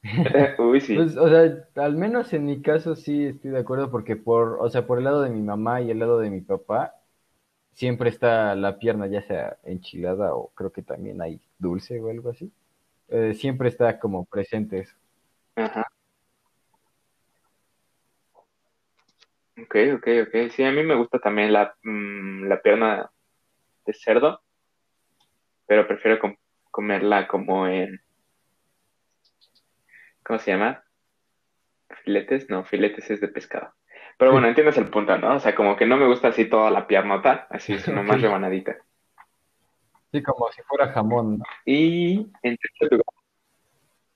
Uy, 0.58 0.80
sí. 0.80 0.96
Pues, 0.96 1.16
o 1.16 1.28
sea, 1.28 1.68
al 1.76 1.96
menos 1.96 2.32
en 2.32 2.44
mi 2.44 2.60
caso 2.60 2.96
sí 2.96 3.26
estoy 3.26 3.52
de 3.52 3.60
acuerdo 3.60 3.90
porque 3.90 4.16
por, 4.16 4.58
o 4.60 4.68
sea, 4.68 4.86
por 4.86 4.98
el 4.98 5.04
lado 5.04 5.22
de 5.22 5.30
mi 5.30 5.40
mamá 5.40 5.80
y 5.80 5.90
el 5.90 5.98
lado 6.00 6.18
de 6.18 6.30
mi 6.30 6.40
papá, 6.40 6.94
siempre 7.72 8.10
está 8.10 8.54
la 8.54 8.78
pierna, 8.78 9.06
ya 9.06 9.22
sea 9.22 9.58
enchilada 9.64 10.34
o 10.34 10.48
creo 10.54 10.72
que 10.72 10.82
también 10.82 11.20
hay 11.22 11.40
dulce 11.58 12.00
o 12.00 12.10
algo 12.10 12.30
así. 12.30 12.52
Eh, 13.08 13.34
siempre 13.34 13.68
está 13.68 13.98
como 13.98 14.24
presente 14.24 14.80
eso. 14.80 14.96
Ajá. 15.56 15.86
Ok, 19.58 19.76
ok, 19.96 20.08
ok. 20.26 20.50
Sí, 20.50 20.64
a 20.64 20.72
mí 20.72 20.82
me 20.82 20.96
gusta 20.96 21.18
también 21.18 21.52
la, 21.52 21.74
mm, 21.82 22.44
la 22.48 22.60
pierna 22.60 23.10
de 23.86 23.92
cerdo, 23.92 24.40
pero 25.66 25.86
prefiero 25.86 26.18
com- 26.18 26.36
comerla 26.70 27.26
como 27.28 27.66
en, 27.66 28.00
¿cómo 30.22 30.38
se 30.38 30.52
llama? 30.52 30.82
¿Filetes? 32.04 32.48
No, 32.50 32.64
filetes 32.64 33.10
es 33.10 33.20
de 33.20 33.28
pescado. 33.28 33.74
Pero 34.18 34.32
bueno, 34.32 34.48
entiendes 34.48 34.76
el 34.78 34.88
punto, 34.88 35.16
¿no? 35.18 35.36
O 35.36 35.40
sea, 35.40 35.54
como 35.54 35.76
que 35.76 35.86
no 35.86 35.96
me 35.96 36.06
gusta 36.06 36.28
así 36.28 36.44
toda 36.46 36.70
la 36.70 36.86
piernota, 36.86 37.46
así, 37.50 37.78
sino 37.78 38.02
más 38.02 38.20
rebanadita. 38.20 38.76
Sí, 40.12 40.22
como 40.22 40.50
si 40.52 40.62
fuera 40.62 40.92
jamón, 40.92 41.38
¿no? 41.38 41.44
Y 41.64 42.30
en 42.42 42.56
tercer 42.56 42.92
lugar, 42.92 43.06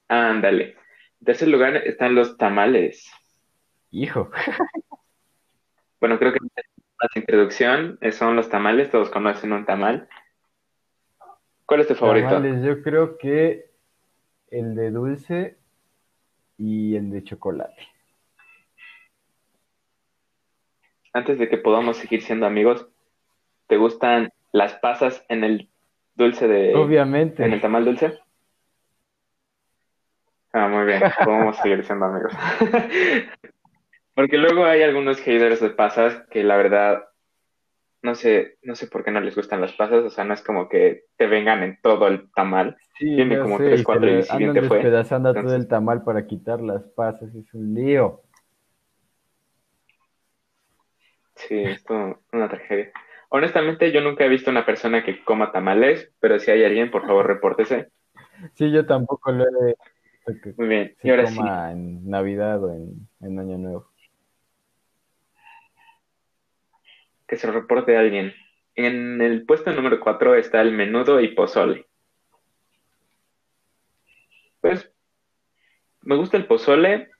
ándale. 0.08 0.76
En 1.20 1.24
tercer 1.24 1.48
lugar 1.48 1.76
están 1.76 2.14
los 2.14 2.36
tamales. 2.36 3.10
Hijo. 3.90 4.30
Bueno, 5.98 6.18
creo 6.18 6.30
que 6.32 6.40
la 6.40 7.08
introducción 7.14 7.98
son 8.12 8.36
los 8.36 8.50
tamales, 8.50 8.90
todos 8.90 9.08
conocen 9.08 9.52
un 9.52 9.64
tamal. 9.64 10.08
¿Cuál 11.66 11.80
es 11.80 11.88
tu 11.88 11.94
favorito? 11.96 12.28
Tamales, 12.28 12.64
yo 12.64 12.80
creo 12.82 13.18
que 13.18 13.70
el 14.50 14.74
de 14.76 14.90
dulce 14.92 15.58
y 16.56 16.94
el 16.94 17.10
de 17.10 17.24
chocolate. 17.24 17.88
Antes 21.12 21.38
de 21.38 21.48
que 21.48 21.58
podamos 21.58 21.96
seguir 21.96 22.22
siendo 22.22 22.46
amigos, 22.46 22.88
¿te 23.66 23.76
gustan 23.76 24.32
las 24.52 24.74
pasas 24.74 25.24
en 25.28 25.44
el 25.44 25.68
dulce 26.14 26.46
de, 26.46 26.70
en 26.70 26.76
el 26.76 26.82
Obviamente. 26.82 27.60
tamal 27.60 27.84
dulce? 27.84 28.18
Ah, 30.52 30.68
muy 30.68 30.86
bien, 30.86 31.02
podemos 31.24 31.56
seguir 31.56 31.84
siendo 31.84 32.06
amigos. 32.06 32.32
Porque 34.14 34.38
luego 34.38 34.64
hay 34.64 34.82
algunos 34.82 35.18
haters 35.20 35.60
de 35.60 35.70
pasas 35.70 36.22
que 36.30 36.44
la 36.44 36.56
verdad 36.56 37.08
no 38.06 38.14
sé, 38.14 38.56
no 38.62 38.76
sé 38.76 38.86
por 38.86 39.04
qué 39.04 39.10
no 39.10 39.20
les 39.20 39.34
gustan 39.34 39.60
las 39.60 39.72
pasas, 39.72 40.04
o 40.04 40.10
sea, 40.10 40.24
no 40.24 40.32
es 40.32 40.42
como 40.42 40.68
que 40.68 41.02
te 41.16 41.26
vengan 41.26 41.62
en 41.64 41.78
todo 41.82 42.06
el 42.06 42.30
tamal. 42.32 42.76
Sí, 42.96 43.16
Tiene 43.16 43.38
como 43.40 43.58
sé, 43.58 43.64
tres, 43.64 43.82
cuatro 43.82 44.08
y 44.08 44.14
el 44.14 44.22
siguiente 44.22 44.62
fue. 44.62 44.78
despedazando 44.78 45.34
todo 45.34 45.54
el 45.56 45.66
tamal 45.66 46.04
para 46.04 46.26
quitar 46.26 46.60
las 46.60 46.84
pasas, 46.84 47.34
es 47.34 47.52
un 47.52 47.74
lío. 47.74 48.22
Sí, 51.34 51.56
es 51.58 51.84
una 52.32 52.48
tragedia. 52.48 52.92
Honestamente, 53.28 53.90
yo 53.90 54.00
nunca 54.00 54.24
he 54.24 54.28
visto 54.28 54.50
una 54.50 54.64
persona 54.64 55.04
que 55.04 55.22
coma 55.24 55.50
tamales, 55.50 56.12
pero 56.20 56.38
si 56.38 56.52
hay 56.52 56.64
alguien, 56.64 56.90
por 56.92 57.04
favor, 57.04 57.26
repórtese. 57.26 57.88
Sí, 58.54 58.70
yo 58.70 58.86
tampoco 58.86 59.32
lo 59.32 59.44
he 59.44 59.74
Muy 60.56 60.68
bien, 60.68 60.94
y 61.02 61.10
ahora 61.10 61.26
sí, 61.26 61.40
en 61.40 62.08
Navidad 62.08 62.62
o 62.62 62.72
en, 62.72 63.08
en 63.20 63.38
Año 63.38 63.58
Nuevo. 63.58 63.88
Que 67.26 67.36
se 67.36 67.50
reporte 67.50 67.96
alguien. 67.96 68.34
En 68.74 69.20
el 69.20 69.46
puesto 69.46 69.72
número 69.72 70.00
4 70.00 70.34
está 70.34 70.60
el 70.60 70.72
menudo 70.72 71.20
y 71.20 71.28
pozole. 71.28 71.86
Pues, 74.60 74.92
me 76.02 76.16
gusta 76.16 76.36
el 76.36 76.46
pozole, 76.46 77.10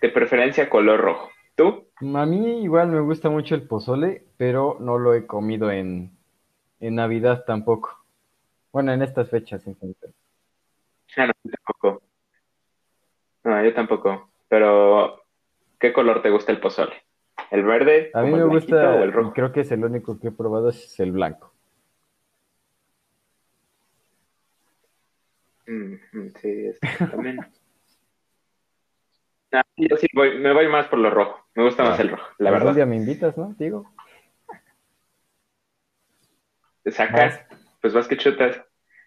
de 0.00 0.08
preferencia 0.08 0.68
color 0.68 1.00
rojo. 1.00 1.30
¿Tú? 1.56 1.88
A 2.00 2.26
mí 2.26 2.62
igual 2.62 2.88
me 2.88 3.00
gusta 3.00 3.30
mucho 3.30 3.54
el 3.54 3.66
pozole, 3.66 4.24
pero 4.36 4.76
no 4.80 4.98
lo 4.98 5.14
he 5.14 5.26
comido 5.26 5.70
en, 5.70 6.10
en 6.80 6.94
Navidad 6.96 7.44
tampoco. 7.46 8.04
Bueno, 8.72 8.92
en 8.92 9.02
estas 9.02 9.30
fechas 9.30 9.66
en 9.66 9.76
general. 9.76 10.14
Ah, 11.16 11.26
no, 11.26 11.32
yo 11.44 11.50
tampoco. 11.52 12.02
No, 13.44 13.64
yo 13.64 13.74
tampoco. 13.74 14.30
Pero, 14.48 15.22
¿qué 15.78 15.92
color 15.92 16.22
te 16.22 16.30
gusta 16.30 16.50
el 16.50 16.60
pozole? 16.60 17.03
¿El 17.50 17.64
verde? 17.64 18.10
A 18.14 18.22
mí 18.22 18.32
me 18.32 18.44
gusta, 18.44 18.90
o 18.94 19.02
el 19.04 19.12
rojo? 19.12 19.32
creo 19.32 19.52
que 19.52 19.60
es 19.60 19.70
el 19.72 19.84
único 19.84 20.18
que 20.18 20.28
he 20.28 20.32
probado, 20.32 20.68
es 20.70 20.98
el 21.00 21.12
blanco. 21.12 21.52
Mm, 25.66 25.94
mm, 26.12 26.28
sí, 26.40 26.70
también. 27.10 27.38
Ah, 29.52 29.62
yo 29.76 29.96
sí 29.96 30.08
voy- 30.14 30.36
me 30.40 30.52
voy 30.52 30.66
más 30.66 30.88
por 30.88 30.98
lo 30.98 31.10
rojo. 31.10 31.46
Me 31.54 31.62
gusta 31.62 31.84
más 31.84 31.96
Ah, 32.00 32.02
el 32.02 32.08
rojo, 32.10 32.28
la 32.38 32.50
verdad. 32.50 32.74
día 32.74 32.86
me 32.86 32.96
invitas, 32.96 33.38
¿no? 33.38 33.54
Digo. 33.56 33.88
Sacas, 36.86 37.40
pues 37.80 37.94
vas 37.94 38.08
que 38.08 38.16
chutas. 38.16 38.60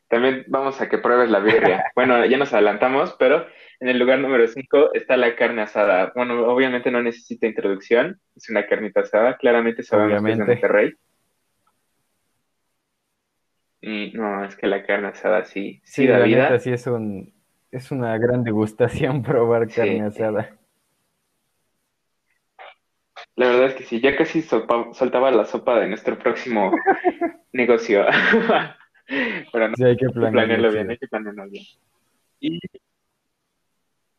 También 0.10 0.46
vamos 0.48 0.80
a 0.80 0.88
que 0.90 0.98
pruebes 1.00 1.30
la 1.30 1.40
birria. 1.40 1.84
Bueno, 1.96 2.26
ya 2.26 2.38
nos 2.38 2.54
adelantamos, 2.54 3.16
pero 3.20 3.46
en 3.80 3.90
el 3.90 4.00
lugar 4.00 4.20
número 4.20 4.48
5 4.48 4.94
está 4.94 5.18
la 5.18 5.36
carne 5.36 5.62
asada. 5.64 6.12
Bueno, 6.16 6.48
obviamente 6.48 6.90
no 6.92 7.02
necesita 7.04 7.46
introducción, 7.48 8.20
es 8.36 8.50
una 8.50 8.66
carnita 8.68 9.02
asada, 9.02 9.38
claramente 9.38 9.84
sabemos 9.84 10.24
que 10.24 10.32
es 10.32 10.38
de 10.38 10.44
Obviamente. 10.44 10.62
Monterrey. 10.68 10.94
Y 13.82 14.12
no, 14.14 14.44
es 14.46 14.56
que 14.56 14.68
la 14.68 14.84
carne 14.86 15.10
asada 15.10 15.46
sí, 15.46 15.82
sí, 15.84 16.02
Sí, 16.04 16.08
da 16.08 16.20
la 16.20 16.26
vida. 16.26 16.44
neta 16.50 16.60
sí 16.60 16.72
es 16.72 16.88
un, 16.88 17.34
es 17.72 17.92
una 17.92 18.18
gran 18.18 18.44
degustación 18.44 19.22
probar 19.24 19.70
Sí. 19.70 19.76
carne 19.76 20.02
asada. 20.04 20.58
La 23.36 23.48
verdad 23.50 23.66
es 23.68 23.74
que 23.76 23.84
sí, 23.84 24.00
ya 24.02 24.16
casi 24.16 24.42
sopa- 24.42 24.94
soltaba 24.94 25.30
la 25.32 25.46
sopa 25.46 25.80
de 25.80 25.88
nuestro 25.88 26.18
próximo 26.18 26.72
negocio. 27.54 28.06
Pero 29.52 29.70
no, 29.70 29.76
Sí, 29.76 29.84
hay 29.84 29.98
que 29.98 30.08
planearlo 30.10 30.72
bien, 30.72 30.90
hay 30.90 30.98
que 30.98 31.08
planearlo 31.08 31.50
bien. 31.50 31.66
Y 32.40 32.60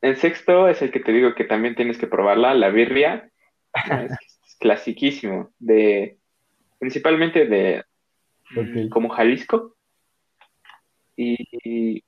el 0.00 0.16
sexto 0.16 0.68
es 0.68 0.80
el 0.83 0.90
que 0.90 1.00
te 1.00 1.12
digo 1.12 1.35
que 1.35 1.45
también 1.45 1.75
tienes 1.75 1.99
que 1.99 2.07
probarla, 2.07 2.54
la 2.54 2.71
birria. 2.71 3.30
Es, 4.04 4.12
es 4.47 4.57
clasiquísimo, 4.59 5.52
de, 5.59 6.18
principalmente 6.78 7.47
de 7.47 7.85
mm, 8.50 8.88
como 8.88 9.11
Jalisco. 9.11 9.76
Y, 11.16 11.37
y 11.62 12.04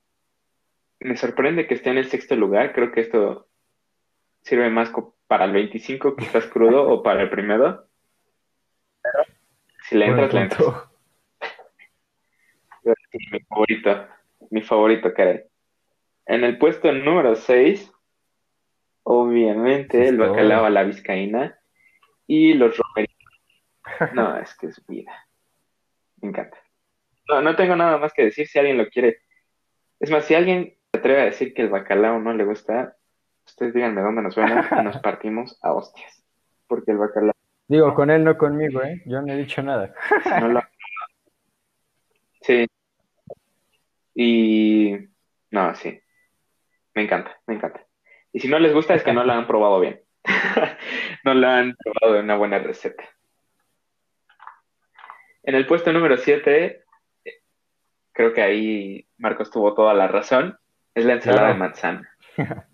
me 0.99 1.17
sorprende 1.17 1.67
que 1.67 1.75
esté 1.75 1.91
en 1.91 1.97
el 1.97 2.09
sexto 2.09 2.35
lugar. 2.35 2.73
Creo 2.73 2.91
que 2.91 3.01
esto 3.01 3.47
sirve 4.41 4.69
más 4.69 4.91
para 5.27 5.45
el 5.45 5.51
25 5.51 6.15
que 6.15 6.25
estás 6.25 6.47
crudo 6.47 6.89
o 6.89 7.03
para 7.03 7.21
el 7.23 7.29
primero. 7.29 7.85
Si 9.83 9.97
le 9.97 10.05
entras, 10.05 10.31
le 10.31 10.41
entras. 10.41 10.90
Mi 12.83 13.39
favorito, 13.47 14.07
mi 14.49 14.61
favorito, 14.61 15.13
caray. 15.13 15.43
En 16.25 16.43
el 16.43 16.57
puesto 16.57 16.91
número 16.91 17.35
6, 17.35 17.91
obviamente, 19.03 20.07
el 20.07 20.17
bacalao 20.17 20.65
a 20.65 20.69
la 20.69 20.83
vizcaína 20.83 21.57
y 22.27 22.53
los 22.53 22.77
romeritos. 22.77 23.17
No, 24.13 24.37
es 24.37 24.55
que 24.57 24.67
es 24.67 24.85
vida. 24.87 25.11
Me 26.21 26.29
encanta. 26.29 26.57
No, 27.27 27.41
no 27.41 27.55
tengo 27.55 27.75
nada 27.75 27.97
más 27.97 28.13
que 28.13 28.23
decir 28.23 28.47
si 28.47 28.59
alguien 28.59 28.77
lo 28.77 28.87
quiere. 28.87 29.17
Es 29.99 30.09
más, 30.11 30.25
si 30.25 30.35
alguien 30.35 30.75
se 30.91 30.99
atreve 30.99 31.21
a 31.21 31.25
decir 31.25 31.53
que 31.53 31.63
el 31.63 31.69
bacalao 31.69 32.19
no 32.19 32.31
le 32.33 32.45
gusta, 32.45 32.95
ustedes 33.45 33.73
díganme 33.73 34.01
dónde 34.01 34.21
nos 34.21 34.35
vemos 34.35 34.65
y 34.71 34.83
nos 34.83 34.97
partimos 35.01 35.57
a 35.61 35.73
hostias. 35.73 36.23
porque 36.67 36.91
el 36.91 36.97
bacalao 36.99 37.31
Digo, 37.67 37.93
con 37.95 38.09
él, 38.11 38.23
no 38.23 38.37
conmigo, 38.37 38.83
¿eh? 38.83 39.01
Yo 39.05 39.21
no 39.21 39.31
he 39.33 39.37
dicho 39.37 39.61
nada. 39.63 39.93
no 40.39 40.47
lo... 40.49 40.61
Sí. 42.41 42.67
Y... 44.15 44.97
No, 45.51 45.73
sí. 45.75 45.99
Me 46.93 47.03
encanta, 47.03 47.39
me 47.47 47.55
encanta. 47.55 47.85
Y 48.33 48.39
si 48.39 48.47
no 48.47 48.59
les 48.59 48.73
gusta 48.73 48.93
es 48.93 49.03
que 49.03 49.13
no 49.13 49.23
lo 49.23 49.33
han 49.33 49.47
probado 49.47 49.79
bien. 49.79 50.01
no 51.23 51.33
lo 51.33 51.47
han 51.47 51.75
probado 51.75 52.13
de 52.15 52.23
una 52.23 52.35
buena 52.37 52.59
receta. 52.59 53.03
En 55.43 55.55
el 55.55 55.65
puesto 55.65 55.91
número 55.91 56.17
7, 56.17 56.83
creo 58.11 58.33
que 58.33 58.41
ahí 58.41 59.07
Marcos 59.17 59.49
tuvo 59.49 59.73
toda 59.73 59.93
la 59.93 60.07
razón, 60.07 60.57
es 60.93 61.05
la 61.05 61.13
ensalada 61.13 61.47
Claro. 61.47 61.53
de 61.53 61.59
manzana. 61.59 62.09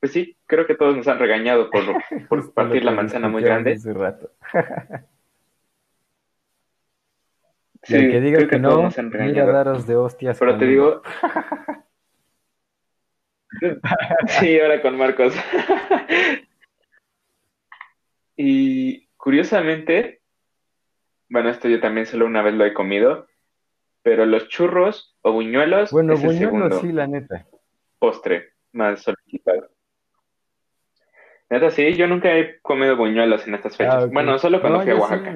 Pues 0.00 0.10
sí, 0.14 0.36
creo 0.46 0.66
que 0.66 0.74
todos 0.74 0.96
nos 0.96 1.06
han 1.06 1.20
regañado 1.20 1.70
por, 1.70 1.84
por 2.28 2.52
partir 2.54 2.84
la 2.84 2.90
manzana 2.90 3.28
muy 3.28 3.40
grande. 3.40 3.74
Hace 3.74 3.92
rato. 3.92 4.32
Sí, 7.82 7.96
el 7.96 8.10
que 8.10 8.20
diga 8.20 8.36
creo 8.36 8.48
que, 8.48 8.56
que 8.56 8.60
no, 8.60 8.90
mira 9.24 9.44
daros 9.46 9.86
de 9.86 9.96
hostias. 9.96 10.38
Pero 10.38 10.56
te 10.58 10.66
digo. 10.66 11.02
Sí, 14.40 14.58
ahora 14.58 14.80
con 14.80 14.96
Marcos. 14.96 15.34
Y 18.36 19.06
curiosamente, 19.16 20.22
bueno, 21.28 21.50
esto 21.50 21.68
yo 21.68 21.80
también 21.80 22.06
solo 22.06 22.26
una 22.26 22.42
vez 22.42 22.54
lo 22.54 22.64
he 22.64 22.72
comido, 22.72 23.26
pero 24.02 24.24
los 24.26 24.48
churros 24.48 25.16
o 25.22 25.32
buñuelos 25.32 25.92
Bueno, 25.92 26.14
es 26.14 26.20
el 26.20 26.26
buñuelos 26.28 26.50
segundo 26.50 26.80
sí, 26.80 26.92
la 26.92 27.06
neta. 27.06 27.46
postre 27.98 28.52
más 28.72 29.02
solicitado. 29.02 29.68
Neta, 31.50 31.70
sí, 31.70 31.92
yo 31.94 32.06
nunca 32.06 32.34
he 32.34 32.58
comido 32.62 32.96
buñuelos 32.96 33.46
en 33.46 33.54
estas 33.54 33.76
fechas. 33.76 34.04
Ah. 34.04 34.08
Bueno, 34.10 34.38
solo 34.38 34.60
cuando 34.62 34.78
No, 34.78 34.84
fui 34.84 34.92
a 34.92 34.94
sí, 34.94 35.00
Oaxaca. 35.00 35.34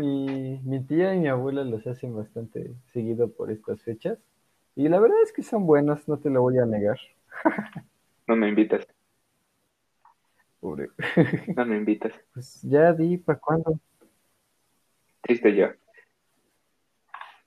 Mi, 0.66 0.84
tía 0.84 1.14
y 1.14 1.20
mi 1.20 1.28
abuela 1.28 1.64
los 1.64 1.86
hacen 1.86 2.14
bastante 2.14 2.74
seguido 2.92 3.30
por 3.30 3.50
estas 3.50 3.82
fechas. 3.82 4.18
Y 4.74 4.88
la 4.88 5.00
verdad 5.00 5.18
es 5.22 5.32
que 5.32 5.42
son 5.42 5.66
buenos, 5.66 6.06
no 6.08 6.18
te 6.18 6.30
lo 6.30 6.42
voy 6.42 6.58
a 6.58 6.66
negar. 6.66 6.98
No 8.26 8.34
me 8.34 8.48
invitas, 8.48 8.86
Pobre. 10.60 10.88
no 11.56 11.64
me 11.64 11.76
invitas. 11.76 12.12
Pues 12.34 12.60
ya 12.62 12.92
di, 12.92 13.18
¿para 13.18 13.38
cuándo? 13.38 13.78
Triste 15.22 15.54
yo. 15.54 15.68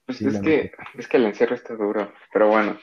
Pues 0.05 0.17
Sí, 0.17 0.27
es 0.27 0.39
que, 0.39 0.71
es 0.97 1.07
que 1.07 1.17
el 1.17 1.25
encierro 1.25 1.55
está 1.55 1.75
duro, 1.75 2.11
pero 2.31 2.47
bueno. 2.47 2.77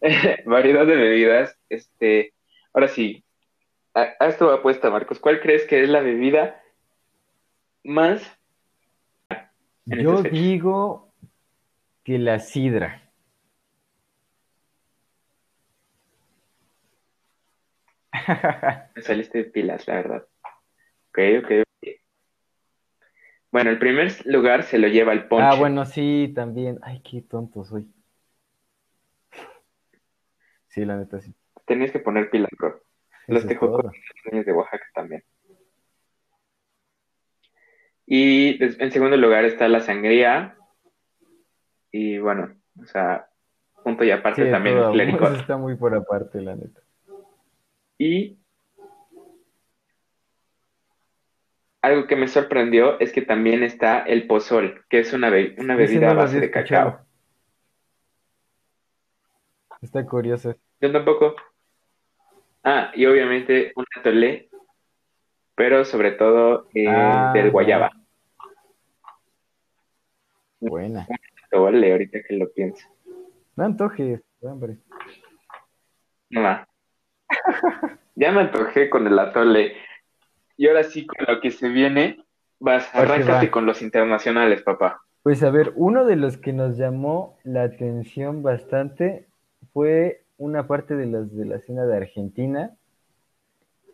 Variedad 0.44 0.86
de 0.86 0.96
bebidas, 0.96 1.58
este, 1.68 2.34
ahora 2.72 2.88
sí, 2.88 3.24
a, 3.94 4.08
a 4.20 4.28
esto 4.28 4.46
va 4.46 4.56
apuesta, 4.56 4.90
Marcos. 4.90 5.18
¿Cuál 5.18 5.40
crees 5.40 5.64
que 5.66 5.82
es 5.82 5.88
la 5.88 6.00
bebida 6.00 6.62
más 7.82 8.39
Yo 9.86 10.22
digo 10.22 11.12
que 12.04 12.18
la 12.18 12.38
sidra. 12.38 13.10
Me 18.94 19.02
saliste 19.02 19.38
de 19.38 19.44
pilas, 19.44 19.86
la 19.86 19.94
verdad. 19.94 20.26
Ok, 21.10 21.18
ok, 21.38 21.50
ok. 21.62 21.88
Bueno, 23.52 23.70
el 23.70 23.78
primer 23.78 24.12
lugar 24.26 24.62
se 24.62 24.78
lo 24.78 24.86
lleva 24.88 25.12
el 25.12 25.26
ponche. 25.26 25.46
Ah, 25.46 25.56
bueno, 25.56 25.84
sí, 25.84 26.32
también. 26.34 26.78
Ay, 26.82 27.00
qué 27.02 27.22
tonto 27.22 27.64
soy. 27.64 27.92
Sí, 30.68 30.84
la 30.84 30.96
neta, 30.96 31.20
sí. 31.20 31.34
Tenías 31.66 31.90
que 31.90 31.98
poner 31.98 32.30
pilas, 32.30 32.50
bro. 32.56 32.80
Los 33.26 33.38
Eso 33.38 33.48
es 33.48 33.48
tejocos 33.48 33.82
todo. 33.82 33.92
niños 34.30 34.46
de 34.46 34.52
Oaxaca 34.52 34.84
también. 34.94 35.24
Y 38.12 38.58
en 38.60 38.90
segundo 38.90 39.16
lugar 39.16 39.44
está 39.44 39.68
la 39.68 39.78
sangría. 39.78 40.56
Y 41.92 42.18
bueno, 42.18 42.56
o 42.82 42.84
sea, 42.86 43.28
punto 43.84 44.02
y 44.02 44.10
aparte 44.10 44.46
Sí, 44.46 44.50
también 44.50 44.78
el 44.78 45.00
está 45.36 45.56
muy 45.56 45.76
por 45.76 45.94
aparte, 45.94 46.40
la 46.40 46.56
neta. 46.56 46.80
Y 47.98 48.36
algo 51.82 52.08
que 52.08 52.16
me 52.16 52.26
sorprendió 52.26 52.98
es 52.98 53.12
que 53.12 53.22
también 53.22 53.62
está 53.62 54.00
el 54.00 54.26
pozol, 54.26 54.84
que 54.90 54.98
es 54.98 55.12
una, 55.12 55.30
be- 55.30 55.54
una 55.58 55.76
bebida 55.76 56.06
no 56.06 56.12
a 56.12 56.24
base 56.24 56.40
de 56.40 56.50
cacao. 56.50 56.98
Está 59.80 60.04
curioso. 60.04 60.56
Yo 60.80 60.90
tampoco. 60.90 61.36
Ah, 62.64 62.90
y 62.92 63.06
obviamente 63.06 63.72
un 63.76 63.84
atolé, 63.96 64.50
pero 65.54 65.84
sobre 65.84 66.10
todo 66.10 66.66
eh, 66.74 66.88
Ah, 66.88 67.30
del 67.34 67.52
guayaba. 67.52 67.92
Buena. 70.60 71.06
Atole, 71.46 71.92
ahorita 71.92 72.18
que 72.26 72.36
lo 72.36 72.50
pienso. 72.52 72.86
No 73.56 73.64
antojes, 73.64 74.22
hombre. 74.40 74.78
No. 76.30 76.66
Ya 78.16 78.32
me 78.32 78.40
antojé 78.40 78.90
con 78.90 79.06
el 79.06 79.18
atole. 79.18 79.72
Y 80.58 80.68
ahora 80.68 80.82
sí, 80.82 81.06
con 81.06 81.24
lo 81.26 81.40
que 81.40 81.50
se 81.50 81.68
viene, 81.68 82.22
vas, 82.58 82.94
arráncate 82.94 83.46
va. 83.46 83.50
con 83.50 83.64
los 83.64 83.80
internacionales, 83.80 84.62
papá. 84.62 85.00
Pues 85.22 85.42
a 85.42 85.50
ver, 85.50 85.72
uno 85.76 86.04
de 86.04 86.16
los 86.16 86.36
que 86.36 86.52
nos 86.52 86.76
llamó 86.76 87.38
la 87.44 87.62
atención 87.62 88.42
bastante 88.42 89.26
fue 89.72 90.24
una 90.36 90.66
parte 90.66 90.96
de 90.96 91.06
los 91.06 91.34
de 91.34 91.46
la 91.46 91.60
cena 91.60 91.86
de 91.86 91.96
Argentina, 91.96 92.76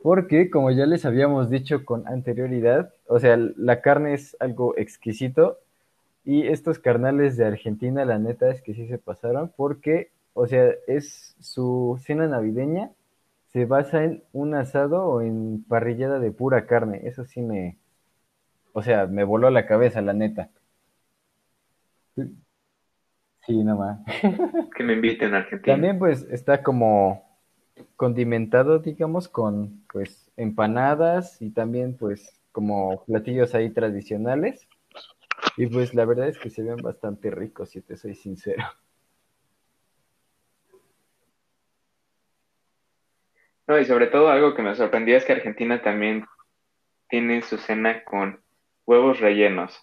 porque 0.03 0.51
como 0.51 0.73
ya 0.73 0.87
les 0.87 1.05
habíamos 1.05 1.49
dicho 1.49 1.85
con 1.85 2.09
anterioridad, 2.09 2.93
o 3.07 3.21
sea, 3.21 3.37
la 3.37 3.81
carne 3.81 4.15
es 4.15 4.37
algo 4.41 4.77
exquisito 4.77 5.59
y 6.27 6.49
estos 6.49 6.81
carnales 6.81 7.37
de 7.37 7.47
Argentina, 7.47 8.05
la 8.05 8.19
neta 8.19 8.51
es 8.51 8.61
que 8.61 8.75
sí 8.75 8.89
se 8.89 8.99
pasaron, 8.99 9.53
porque, 9.57 10.11
o 10.35 10.49
sea, 10.49 10.73
es 10.89 11.37
su 11.41 11.99
cena 12.03 12.27
navideña, 12.27 12.91
se 13.53 13.65
basa 13.65 14.03
en 14.03 14.25
un 14.33 14.55
asado 14.55 15.07
o 15.07 15.23
en 15.23 15.65
parrillada 15.69 16.19
de 16.19 16.33
pura 16.33 16.67
carne, 16.67 17.03
eso 17.05 17.25
sí 17.25 17.41
me, 17.43 17.79
o 18.73 18.83
sea, 18.83 19.07
me 19.07 19.23
voló 19.23 19.51
la 19.51 19.67
cabeza, 19.67 20.03
la 20.03 20.15
neta. 20.15 20.51
Sí, 23.47 23.63
no 23.63 23.77
más. 23.77 24.01
Que 24.77 24.83
me 24.83 24.95
inviten 24.95 25.33
a 25.33 25.39
Argentina. 25.39 25.75
También 25.75 25.99
pues 26.01 26.27
está 26.31 26.65
como 26.65 27.23
condimentado, 27.95 28.81
digamos, 28.81 29.29
con 29.29 29.85
pues 29.93 30.29
empanadas 30.37 31.41
y 31.41 31.51
también 31.51 31.97
pues 31.97 32.41
como 32.51 33.05
platillos 33.05 33.55
ahí 33.55 33.71
tradicionales. 33.71 34.67
Y 35.57 35.67
pues 35.67 35.95
la 35.95 36.05
verdad 36.05 36.29
es 36.29 36.39
que 36.39 36.51
se 36.51 36.63
ven 36.63 36.77
bastante 36.77 37.31
ricos, 37.31 37.71
si 37.71 37.81
te 37.83 37.97
soy 37.97 38.15
sincero. 38.15 38.65
No, 43.67 43.79
y 43.79 43.85
sobre 43.85 44.07
todo 44.07 44.29
algo 44.29 44.55
que 44.55 44.63
me 44.63 44.75
sorprendió 44.77 45.17
es 45.17 45.25
que 45.25 45.33
Argentina 45.33 45.83
también 45.83 46.25
tiene 47.09 47.43
su 47.43 47.59
cena 47.59 48.05
con 48.05 48.41
huevos 48.87 49.19
rellenos. 49.21 49.77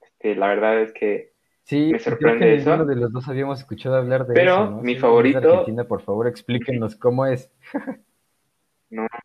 Este, 0.00 0.34
la 0.34 0.48
verdad 0.48 0.80
es 0.80 0.92
que 0.92 1.30
Sí, 1.62 1.92
Me 1.92 2.00
creo 2.00 2.02
sorprende 2.16 2.46
que 2.46 2.54
eso. 2.54 2.70
ninguno 2.70 2.84
de 2.86 2.96
los 2.96 3.12
dos 3.12 3.28
habíamos 3.28 3.60
escuchado 3.60 3.94
hablar 3.94 4.26
de 4.26 4.34
Pero 4.34 4.54
eso, 4.64 4.70
¿no? 4.72 4.82
mi 4.82 4.88
Si 4.88 4.94
de 4.96 5.00
favorito- 5.00 5.38
Argentina, 5.52 5.84
por 5.84 6.02
favor, 6.02 6.26
explíquenos 6.26 6.96
cómo 6.96 7.26
es. 7.26 7.48
no. 8.90 9.06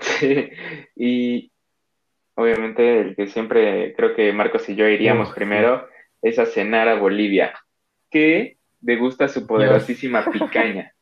Sí, 0.00 0.50
y 0.96 1.50
obviamente 2.38 3.00
el 3.00 3.16
que 3.16 3.26
siempre 3.26 3.94
creo 3.96 4.14
que 4.14 4.32
Marcos 4.32 4.68
y 4.68 4.76
yo 4.76 4.86
iríamos 4.86 5.30
primero 5.30 5.88
es 6.22 6.38
a 6.38 6.46
cenar 6.46 6.88
a 6.88 6.94
Bolivia, 6.94 7.52
que 8.10 8.58
degusta 8.80 9.26
su 9.26 9.44
poderosísima 9.44 10.24
picaña. 10.30 10.92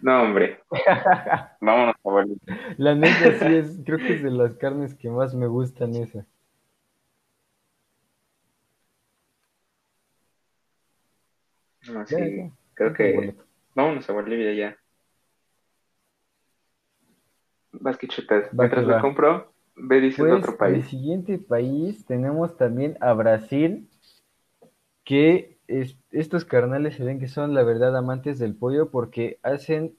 No, 0.00 0.22
hombre, 0.22 0.60
vámonos 1.60 1.94
a 1.96 1.98
Bolivia. 2.02 2.74
La 2.78 2.94
neta 2.94 3.38
sí 3.38 3.54
es, 3.54 3.78
creo 3.84 3.98
que 3.98 4.14
es 4.14 4.22
de 4.22 4.30
las 4.30 4.54
carnes 4.54 4.94
que 4.94 5.10
más 5.10 5.34
me 5.34 5.46
gustan 5.46 5.94
esa. 5.94 6.26
No, 11.88 12.06
Ya, 12.06 12.06
sí, 12.06 12.36
ya, 12.38 12.50
creo 12.72 12.94
que 12.94 13.34
vámonos 13.74 14.08
a 14.08 14.12
Bolivia 14.14 14.54
ya. 14.54 14.78
Vas 17.72 17.98
que 17.98 18.08
chutas. 18.08 18.50
Mientras 18.54 18.86
lo 18.86 18.98
compro, 19.02 19.49
ve 19.82 20.00
diciendo 20.00 20.36
Pues 20.36 20.36
otro 20.36 20.56
el 20.62 20.84
siguiente 20.84 21.38
país 21.38 22.04
tenemos 22.06 22.56
también 22.56 22.96
a 23.00 23.12
Brasil, 23.14 23.88
que 25.04 25.58
es- 25.66 25.96
estos 26.10 26.44
carnales 26.44 26.96
se 26.96 27.04
ven 27.04 27.18
que 27.20 27.28
son 27.28 27.54
la 27.54 27.62
verdad 27.62 27.96
amantes 27.96 28.38
del 28.38 28.54
pollo 28.54 28.90
porque 28.90 29.38
hacen 29.42 29.96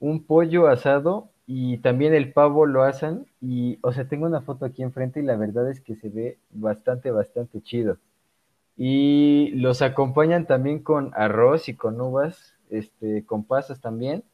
un 0.00 0.24
pollo 0.24 0.68
asado 0.68 1.30
y 1.46 1.78
también 1.78 2.14
el 2.14 2.32
pavo 2.32 2.66
lo 2.66 2.84
hacen 2.84 3.26
y, 3.40 3.78
o 3.82 3.92
sea, 3.92 4.08
tengo 4.08 4.26
una 4.26 4.42
foto 4.42 4.66
aquí 4.66 4.82
enfrente 4.82 5.20
y 5.20 5.24
la 5.24 5.36
verdad 5.36 5.70
es 5.70 5.80
que 5.80 5.96
se 5.96 6.08
ve 6.10 6.38
bastante, 6.50 7.10
bastante 7.10 7.62
chido. 7.62 7.98
Y 8.76 9.50
los 9.56 9.82
acompañan 9.82 10.46
también 10.46 10.80
con 10.82 11.12
arroz 11.14 11.68
y 11.68 11.76
con 11.76 12.00
uvas, 12.00 12.54
este, 12.70 13.24
con 13.26 13.44
pasas 13.44 13.80
también. 13.80 14.24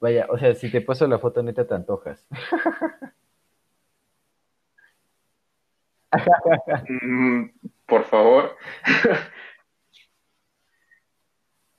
Vaya, 0.00 0.26
o 0.30 0.38
sea, 0.38 0.54
si 0.54 0.70
te 0.70 0.80
paso 0.82 1.06
la 1.08 1.18
foto, 1.18 1.42
neta, 1.42 1.66
te 1.66 1.74
antojas. 1.74 2.26
Mm, 7.02 7.50
por 7.86 8.04
favor. 8.04 8.56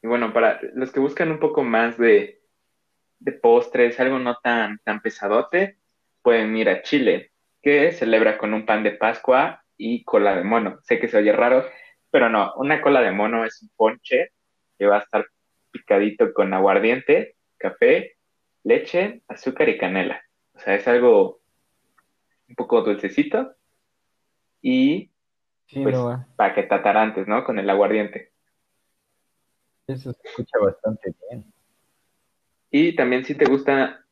y 0.01 0.07
bueno, 0.07 0.33
para 0.33 0.59
los 0.73 0.91
que 0.91 0.99
buscan 0.99 1.31
un 1.31 1.39
poco 1.39 1.63
más 1.63 1.97
de, 1.97 2.41
de 3.19 3.31
postres, 3.31 3.99
algo 3.99 4.19
no 4.19 4.37
tan, 4.43 4.79
tan 4.83 5.01
pesadote, 5.01 5.77
pueden 6.21 6.55
ir 6.57 6.69
a 6.69 6.81
Chile, 6.81 7.31
que 7.61 7.91
celebra 7.91 8.37
con 8.37 8.53
un 8.53 8.65
pan 8.65 8.83
de 8.83 8.91
Pascua 8.91 9.63
y 9.77 10.03
cola 10.03 10.35
de 10.35 10.43
mono. 10.43 10.79
Sé 10.83 10.99
que 10.99 11.07
se 11.07 11.17
oye 11.17 11.31
raro, 11.31 11.65
pero 12.11 12.29
no, 12.29 12.53
una 12.55 12.81
cola 12.81 13.01
de 13.01 13.11
mono 13.11 13.45
es 13.45 13.61
un 13.61 13.69
ponche 13.75 14.31
que 14.77 14.85
va 14.85 14.97
a 14.97 15.01
estar 15.01 15.25
picadito 15.71 16.33
con 16.33 16.53
aguardiente, 16.53 17.35
café, 17.57 18.17
leche, 18.63 19.21
azúcar 19.27 19.69
y 19.69 19.77
canela. 19.77 20.21
O 20.53 20.59
sea, 20.59 20.75
es 20.75 20.87
algo 20.87 21.41
un 22.47 22.55
poco 22.55 22.81
dulcecito 22.81 23.55
y 24.63 25.11
Sí, 25.67 25.81
pues 25.81 25.95
no, 25.95 26.25
para 26.35 26.53
que 26.53 26.67
antes, 26.69 27.27
¿no? 27.27 27.43
Con 27.43 27.57
el 27.57 27.69
aguardiente. 27.69 28.31
eso 29.87 30.13
se 30.13 30.27
escucha 30.27 30.59
bastante 30.59 31.13
bien. 31.29 31.51
Y 32.69 32.95
también 32.95 33.25
si 33.25 33.33
te 33.33 33.45
gusta, 33.45 34.05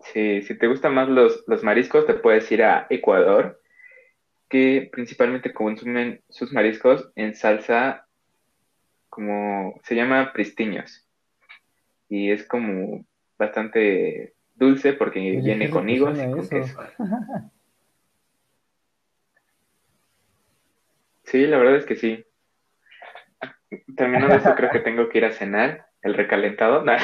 si, 0.00 0.42
si 0.42 0.58
te 0.58 0.66
gustan 0.66 0.94
más 0.94 1.08
los, 1.08 1.44
los 1.46 1.62
mariscos, 1.62 2.06
te 2.06 2.14
puedes 2.14 2.50
ir 2.50 2.62
a 2.62 2.86
Ecuador, 2.88 3.60
que 4.48 4.88
principalmente 4.90 5.52
consumen 5.52 6.22
sus 6.30 6.52
mariscos 6.52 7.10
en 7.14 7.34
salsa 7.34 8.06
como 9.10 9.78
se 9.84 9.94
llama 9.94 10.32
pristiños. 10.32 11.06
Y 12.08 12.30
es 12.30 12.46
como 12.46 13.04
bastante 13.38 14.34
dulce 14.54 14.94
porque 14.94 15.20
viene 15.20 15.68
con 15.68 15.88
higos 15.88 16.18
y 16.18 16.30
con 16.30 16.40
eso. 16.40 16.48
queso. 16.48 16.80
Sí, 21.30 21.46
la 21.46 21.58
verdad 21.58 21.76
es 21.76 21.84
que 21.84 21.96
sí. 21.96 22.24
Terminando 23.96 24.34
esto, 24.34 24.54
creo 24.54 24.70
que 24.70 24.80
tengo 24.80 25.08
que 25.08 25.18
ir 25.18 25.24
a 25.26 25.32
cenar 25.32 25.86
el 26.02 26.14
recalentado. 26.14 26.82
Nah, 26.84 26.96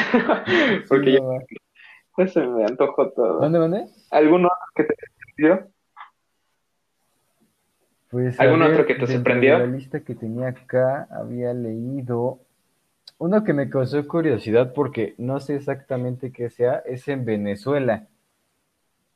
porque 0.89 1.11
Sí, 1.11 1.13
ya 1.13 1.21
no, 1.21 1.41
ya 2.17 2.27
se 2.29 2.47
me 2.47 2.65
antojó 2.65 3.11
todo. 3.11 3.41
¿Dónde, 3.41 3.59
dónde? 3.59 3.87
¿Alguno 4.11 4.49
otro 4.49 4.73
que 4.75 4.85
te 4.85 4.95
sorprendió? 4.95 5.71
Pues, 8.09 8.41
¿Algún 8.41 8.63
otro 8.63 8.87
que 8.87 8.95
te 8.95 9.07
sorprendió? 9.07 9.59
de 9.59 9.67
la 9.67 9.73
lista 9.73 10.01
que 10.01 10.15
tenía 10.15 10.49
acá, 10.49 11.07
había 11.11 11.53
leído 11.53 12.41
uno 13.19 13.45
que 13.45 13.53
me 13.53 13.69
causó 13.69 14.07
curiosidad 14.09 14.73
porque 14.73 15.15
no 15.19 15.39
sé 15.41 15.57
exactamente 15.57 16.33
qué 16.33 16.49
sea, 16.49 16.83
es 16.87 17.09
en 17.09 17.25
Venezuela. 17.25 18.07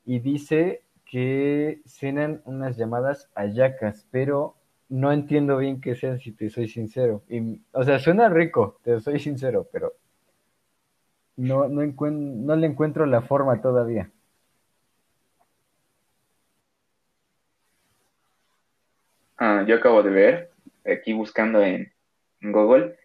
Y 0.05 0.21
dice 0.21 0.83
que 1.05 1.81
cenan 1.87 2.43
unas 2.45 2.77
llamadas 2.77 3.31
hallacas, 3.35 4.07
pero 4.11 4.59
no 4.89 5.13
entiendo 5.13 5.59
bien 5.59 5.81
qué 5.81 5.95
sean, 5.95 6.19
si 6.19 6.33
te 6.33 6.51
soy 6.51 6.69
sincero. 6.69 7.23
Y, 7.29 7.61
o 7.73 7.85
sea, 7.85 7.99
suena 7.99 8.29
rico, 8.29 8.81
te 8.83 9.01
soy 9.01 9.19
sincero, 9.19 9.69
pero 9.73 9.95
no, 11.37 11.69
no, 11.69 11.83
no 12.11 12.57
le 12.57 12.67
encuentro 12.67 13.07
la 13.07 13.23
forma 13.23 13.61
todavía. 13.61 14.11
Ah, 19.39 19.65
yo 19.67 19.77
acabo 19.77 20.03
de 20.03 20.11
ver, 20.11 20.51
aquí 20.85 21.13
buscando 21.13 21.63
en, 21.63 21.93
en 22.41 22.53
Google, 22.53 22.97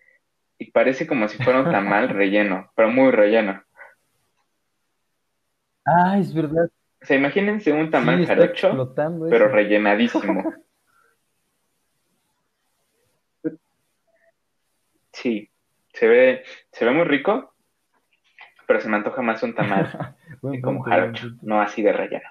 y 0.57 0.71
parece 0.71 1.05
como 1.05 1.27
si 1.27 1.41
fuera 1.43 1.61
un 1.61 1.71
tamal 1.71 2.09
relleno, 2.09 2.71
pero 2.75 2.89
muy 2.89 3.11
relleno. 3.11 3.61
Ah, 5.85 6.17
es 6.17 6.33
verdad. 6.33 6.69
O 7.01 7.05
sea, 7.05 7.17
imagínense 7.17 7.71
un 7.73 7.91
tamal 7.91 8.25
jarocho, 8.25 8.95
pero 9.29 9.49
rellenadísimo. 9.49 10.53
Sí, 15.13 15.49
se 15.93 16.07
ve, 16.07 16.43
se 16.71 16.85
ve 16.85 16.91
muy 16.91 17.05
rico, 17.05 17.53
pero 18.67 18.81
se 18.81 18.89
me 18.89 18.97
antoja 18.97 19.21
más 19.21 19.41
un 19.43 19.53
tamal 19.55 20.17
como 20.63 20.81
jarocho, 20.81 21.27
no 21.41 21.61
así 21.61 21.81
de 21.81 21.93
relleno. 21.93 22.29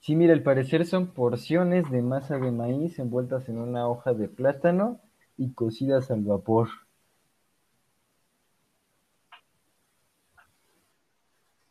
Sí, 0.00 0.14
mira, 0.14 0.32
al 0.32 0.42
parecer 0.42 0.86
son 0.86 1.08
porciones 1.08 1.90
de 1.90 2.00
masa 2.00 2.38
de 2.38 2.50
maíz 2.50 2.98
envueltas 2.98 3.48
en 3.48 3.58
una 3.58 3.88
hoja 3.88 4.14
de 4.14 4.28
plátano 4.28 5.00
y 5.36 5.52
cocidas 5.52 6.10
al 6.10 6.22
vapor. 6.22 6.68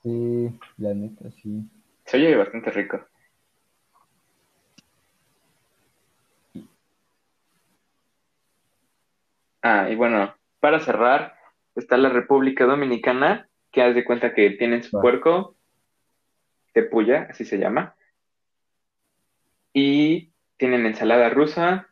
Sí, 0.03 0.59
la 0.77 0.93
neta, 0.93 1.31
sí. 1.31 1.63
Se 2.05 2.17
oye 2.17 2.35
bastante 2.35 2.71
rico. 2.71 2.99
Ah, 9.67 9.89
y 9.89 9.95
bueno, 9.95 10.31
para 10.59 10.79
cerrar, 10.79 11.33
está 11.73 11.97
la 11.97 12.09
República 12.09 12.65
Dominicana, 12.65 13.49
que 13.71 13.81
haz 13.81 13.95
de 13.95 14.05
cuenta 14.05 14.35
que 14.35 14.51
tienen 14.51 14.83
su 14.83 14.91
puerco 14.91 15.55
de 16.75 16.83
puya, 16.83 17.25
así 17.31 17.45
se 17.45 17.57
llama, 17.57 17.95
y 19.73 20.31
tienen 20.57 20.85
ensalada 20.85 21.29
rusa, 21.29 21.87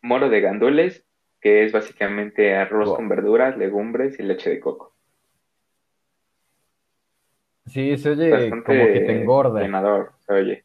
moro 0.00 0.30
de 0.30 0.40
gandules, 0.40 1.04
que 1.42 1.66
es 1.66 1.72
básicamente 1.72 2.56
arroz 2.56 2.88
Wow. 2.88 2.96
con 2.96 3.10
verduras, 3.10 3.58
legumbres 3.58 4.18
y 4.18 4.22
leche 4.22 4.48
de 4.48 4.60
coco. 4.60 4.94
Sí, 7.66 7.98
se 7.98 8.12
oye 8.12 8.30
Bastante 8.30 8.64
como 8.64 8.86
que 8.86 9.00
te 9.00 9.20
engorda, 9.20 9.60
llenador, 9.60 10.12
se 10.20 10.32
oye. 10.32 10.64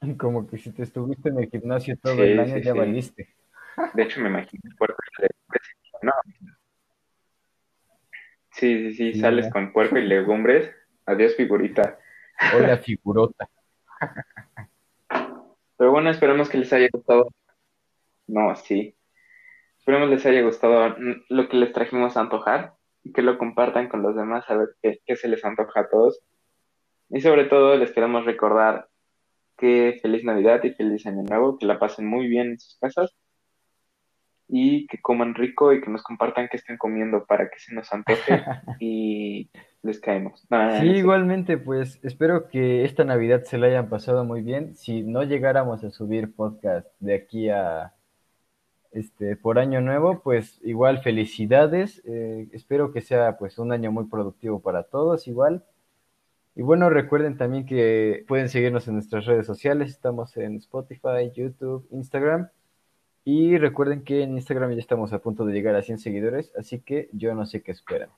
como 0.18 0.46
que 0.46 0.56
si 0.56 0.70
te 0.72 0.84
estuviste 0.84 1.28
en 1.28 1.38
el 1.38 1.50
gimnasio 1.50 1.98
todo 1.98 2.14
Sí, 2.14 2.22
el 2.22 2.40
año 2.40 2.54
sí, 2.54 2.62
ya 2.62 2.72
sí. 2.72 2.78
valiste. 2.78 3.35
De 3.94 4.02
hecho, 4.02 4.20
me 4.20 4.28
imagino 4.28 4.62
el 4.64 4.76
puerco 4.76 5.02
y 5.18 5.22
legumbres. 5.22 5.62
No. 6.02 6.12
Sí, 8.52 8.92
sí, 8.92 9.12
sí, 9.12 9.20
sales 9.20 9.50
con 9.50 9.72
puerco 9.72 9.98
y 9.98 10.06
legumbres. 10.06 10.74
Adiós, 11.04 11.34
figurita. 11.36 11.98
Hola, 12.54 12.78
figurota. 12.78 13.48
Pero 15.76 15.90
bueno, 15.90 16.10
esperemos 16.10 16.48
que 16.48 16.58
les 16.58 16.72
haya 16.72 16.88
gustado. 16.90 17.28
No, 18.26 18.56
sí. 18.56 18.96
Esperemos 19.78 20.08
les 20.08 20.24
haya 20.24 20.42
gustado 20.42 20.96
lo 21.28 21.48
que 21.48 21.56
les 21.58 21.72
trajimos 21.72 22.16
a 22.16 22.20
antojar 22.20 22.74
y 23.02 23.12
que 23.12 23.22
lo 23.22 23.38
compartan 23.38 23.88
con 23.88 24.02
los 24.02 24.16
demás 24.16 24.48
a 24.48 24.56
ver 24.56 24.68
qué, 24.82 25.00
qué 25.04 25.16
se 25.16 25.28
les 25.28 25.44
antoja 25.44 25.80
a 25.80 25.88
todos. 25.88 26.22
Y 27.10 27.20
sobre 27.20 27.44
todo 27.44 27.76
les 27.76 27.92
queremos 27.92 28.24
recordar 28.24 28.88
que 29.58 29.98
feliz 30.02 30.24
Navidad 30.24 30.64
y 30.64 30.72
feliz 30.72 31.06
Año 31.06 31.22
Nuevo, 31.22 31.58
que 31.58 31.66
la 31.66 31.78
pasen 31.78 32.06
muy 32.06 32.26
bien 32.26 32.52
en 32.52 32.58
sus 32.58 32.76
casas 32.78 33.14
y 34.48 34.86
que 34.86 35.00
coman 35.00 35.34
rico 35.34 35.72
y 35.72 35.80
que 35.80 35.90
nos 35.90 36.02
compartan 36.02 36.48
qué 36.50 36.56
están 36.56 36.78
comiendo 36.78 37.26
para 37.26 37.48
que 37.50 37.58
se 37.58 37.74
nos 37.74 37.92
antoje 37.92 38.44
y 38.78 39.50
les 39.82 40.00
caemos. 40.00 40.46
No, 40.50 40.64
no, 40.64 40.78
no, 40.78 40.80
Sí, 40.80 40.84
no 40.84 40.96
sé. 40.96 41.00
igualmente, 41.00 41.58
pues 41.58 41.98
espero 42.02 42.48
que 42.48 42.84
esta 42.84 43.04
Navidad 43.04 43.42
se 43.44 43.58
la 43.58 43.66
hayan 43.68 43.88
pasado 43.88 44.24
muy 44.24 44.42
bien. 44.42 44.74
Si 44.76 45.02
no 45.02 45.22
llegáramos 45.24 45.84
a 45.84 45.90
subir 45.90 46.34
podcast 46.34 46.88
de 47.00 47.14
aquí 47.14 47.48
a 47.50 47.94
este 48.92 49.36
por 49.36 49.58
año 49.58 49.80
nuevo, 49.80 50.22
pues 50.22 50.60
igual 50.64 51.00
felicidades. 51.02 52.02
Eh, 52.06 52.48
espero 52.52 52.92
que 52.92 53.00
sea 53.02 53.36
pues 53.38 53.58
un 53.58 53.72
año 53.72 53.92
muy 53.92 54.06
productivo 54.06 54.60
para 54.60 54.84
todos, 54.84 55.28
igual. 55.28 55.64
Y 56.54 56.62
bueno, 56.62 56.88
recuerden 56.90 57.36
también 57.36 57.66
que 57.66 58.24
pueden 58.28 58.48
seguirnos 58.48 58.88
en 58.88 58.94
nuestras 58.94 59.26
redes 59.26 59.46
sociales. 59.46 59.90
Estamos 59.90 60.36
en 60.36 60.56
Spotify, 60.56 61.30
YouTube, 61.34 61.86
Instagram. 61.90 62.48
Y 63.28 63.58
recuerden 63.58 64.04
que 64.04 64.22
en 64.22 64.34
Instagram 64.36 64.70
ya 64.70 64.78
estamos 64.78 65.12
a 65.12 65.18
punto 65.18 65.44
de 65.44 65.52
llegar 65.52 65.74
a 65.74 65.82
100 65.82 65.98
seguidores, 65.98 66.52
así 66.56 66.78
que 66.78 67.08
yo 67.12 67.34
no 67.34 67.44
sé 67.44 67.60
qué 67.60 67.72
esperan. 67.72 68.08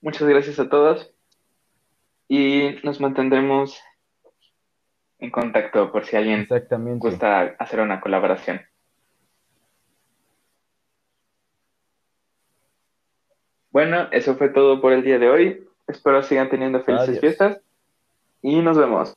Muchas 0.00 0.26
gracias 0.26 0.58
a 0.58 0.68
todos 0.68 1.14
y 2.26 2.74
nos 2.82 3.00
mantendremos 3.00 3.80
en 5.20 5.30
contacto 5.30 5.92
por 5.92 6.04
si 6.04 6.16
alguien 6.16 6.40
Exactamente. 6.40 6.98
gusta 6.98 7.54
hacer 7.56 7.78
una 7.78 8.00
colaboración. 8.00 8.60
Bueno, 13.70 14.08
eso 14.10 14.34
fue 14.34 14.48
todo 14.48 14.80
por 14.80 14.92
el 14.92 15.04
día 15.04 15.20
de 15.20 15.30
hoy. 15.30 15.68
Espero 15.86 16.20
sigan 16.24 16.50
teniendo 16.50 16.82
felices 16.82 17.10
Adiós. 17.10 17.20
fiestas 17.20 17.62
y 18.48 18.62
nos 18.62 18.76
vemos. 18.78 19.14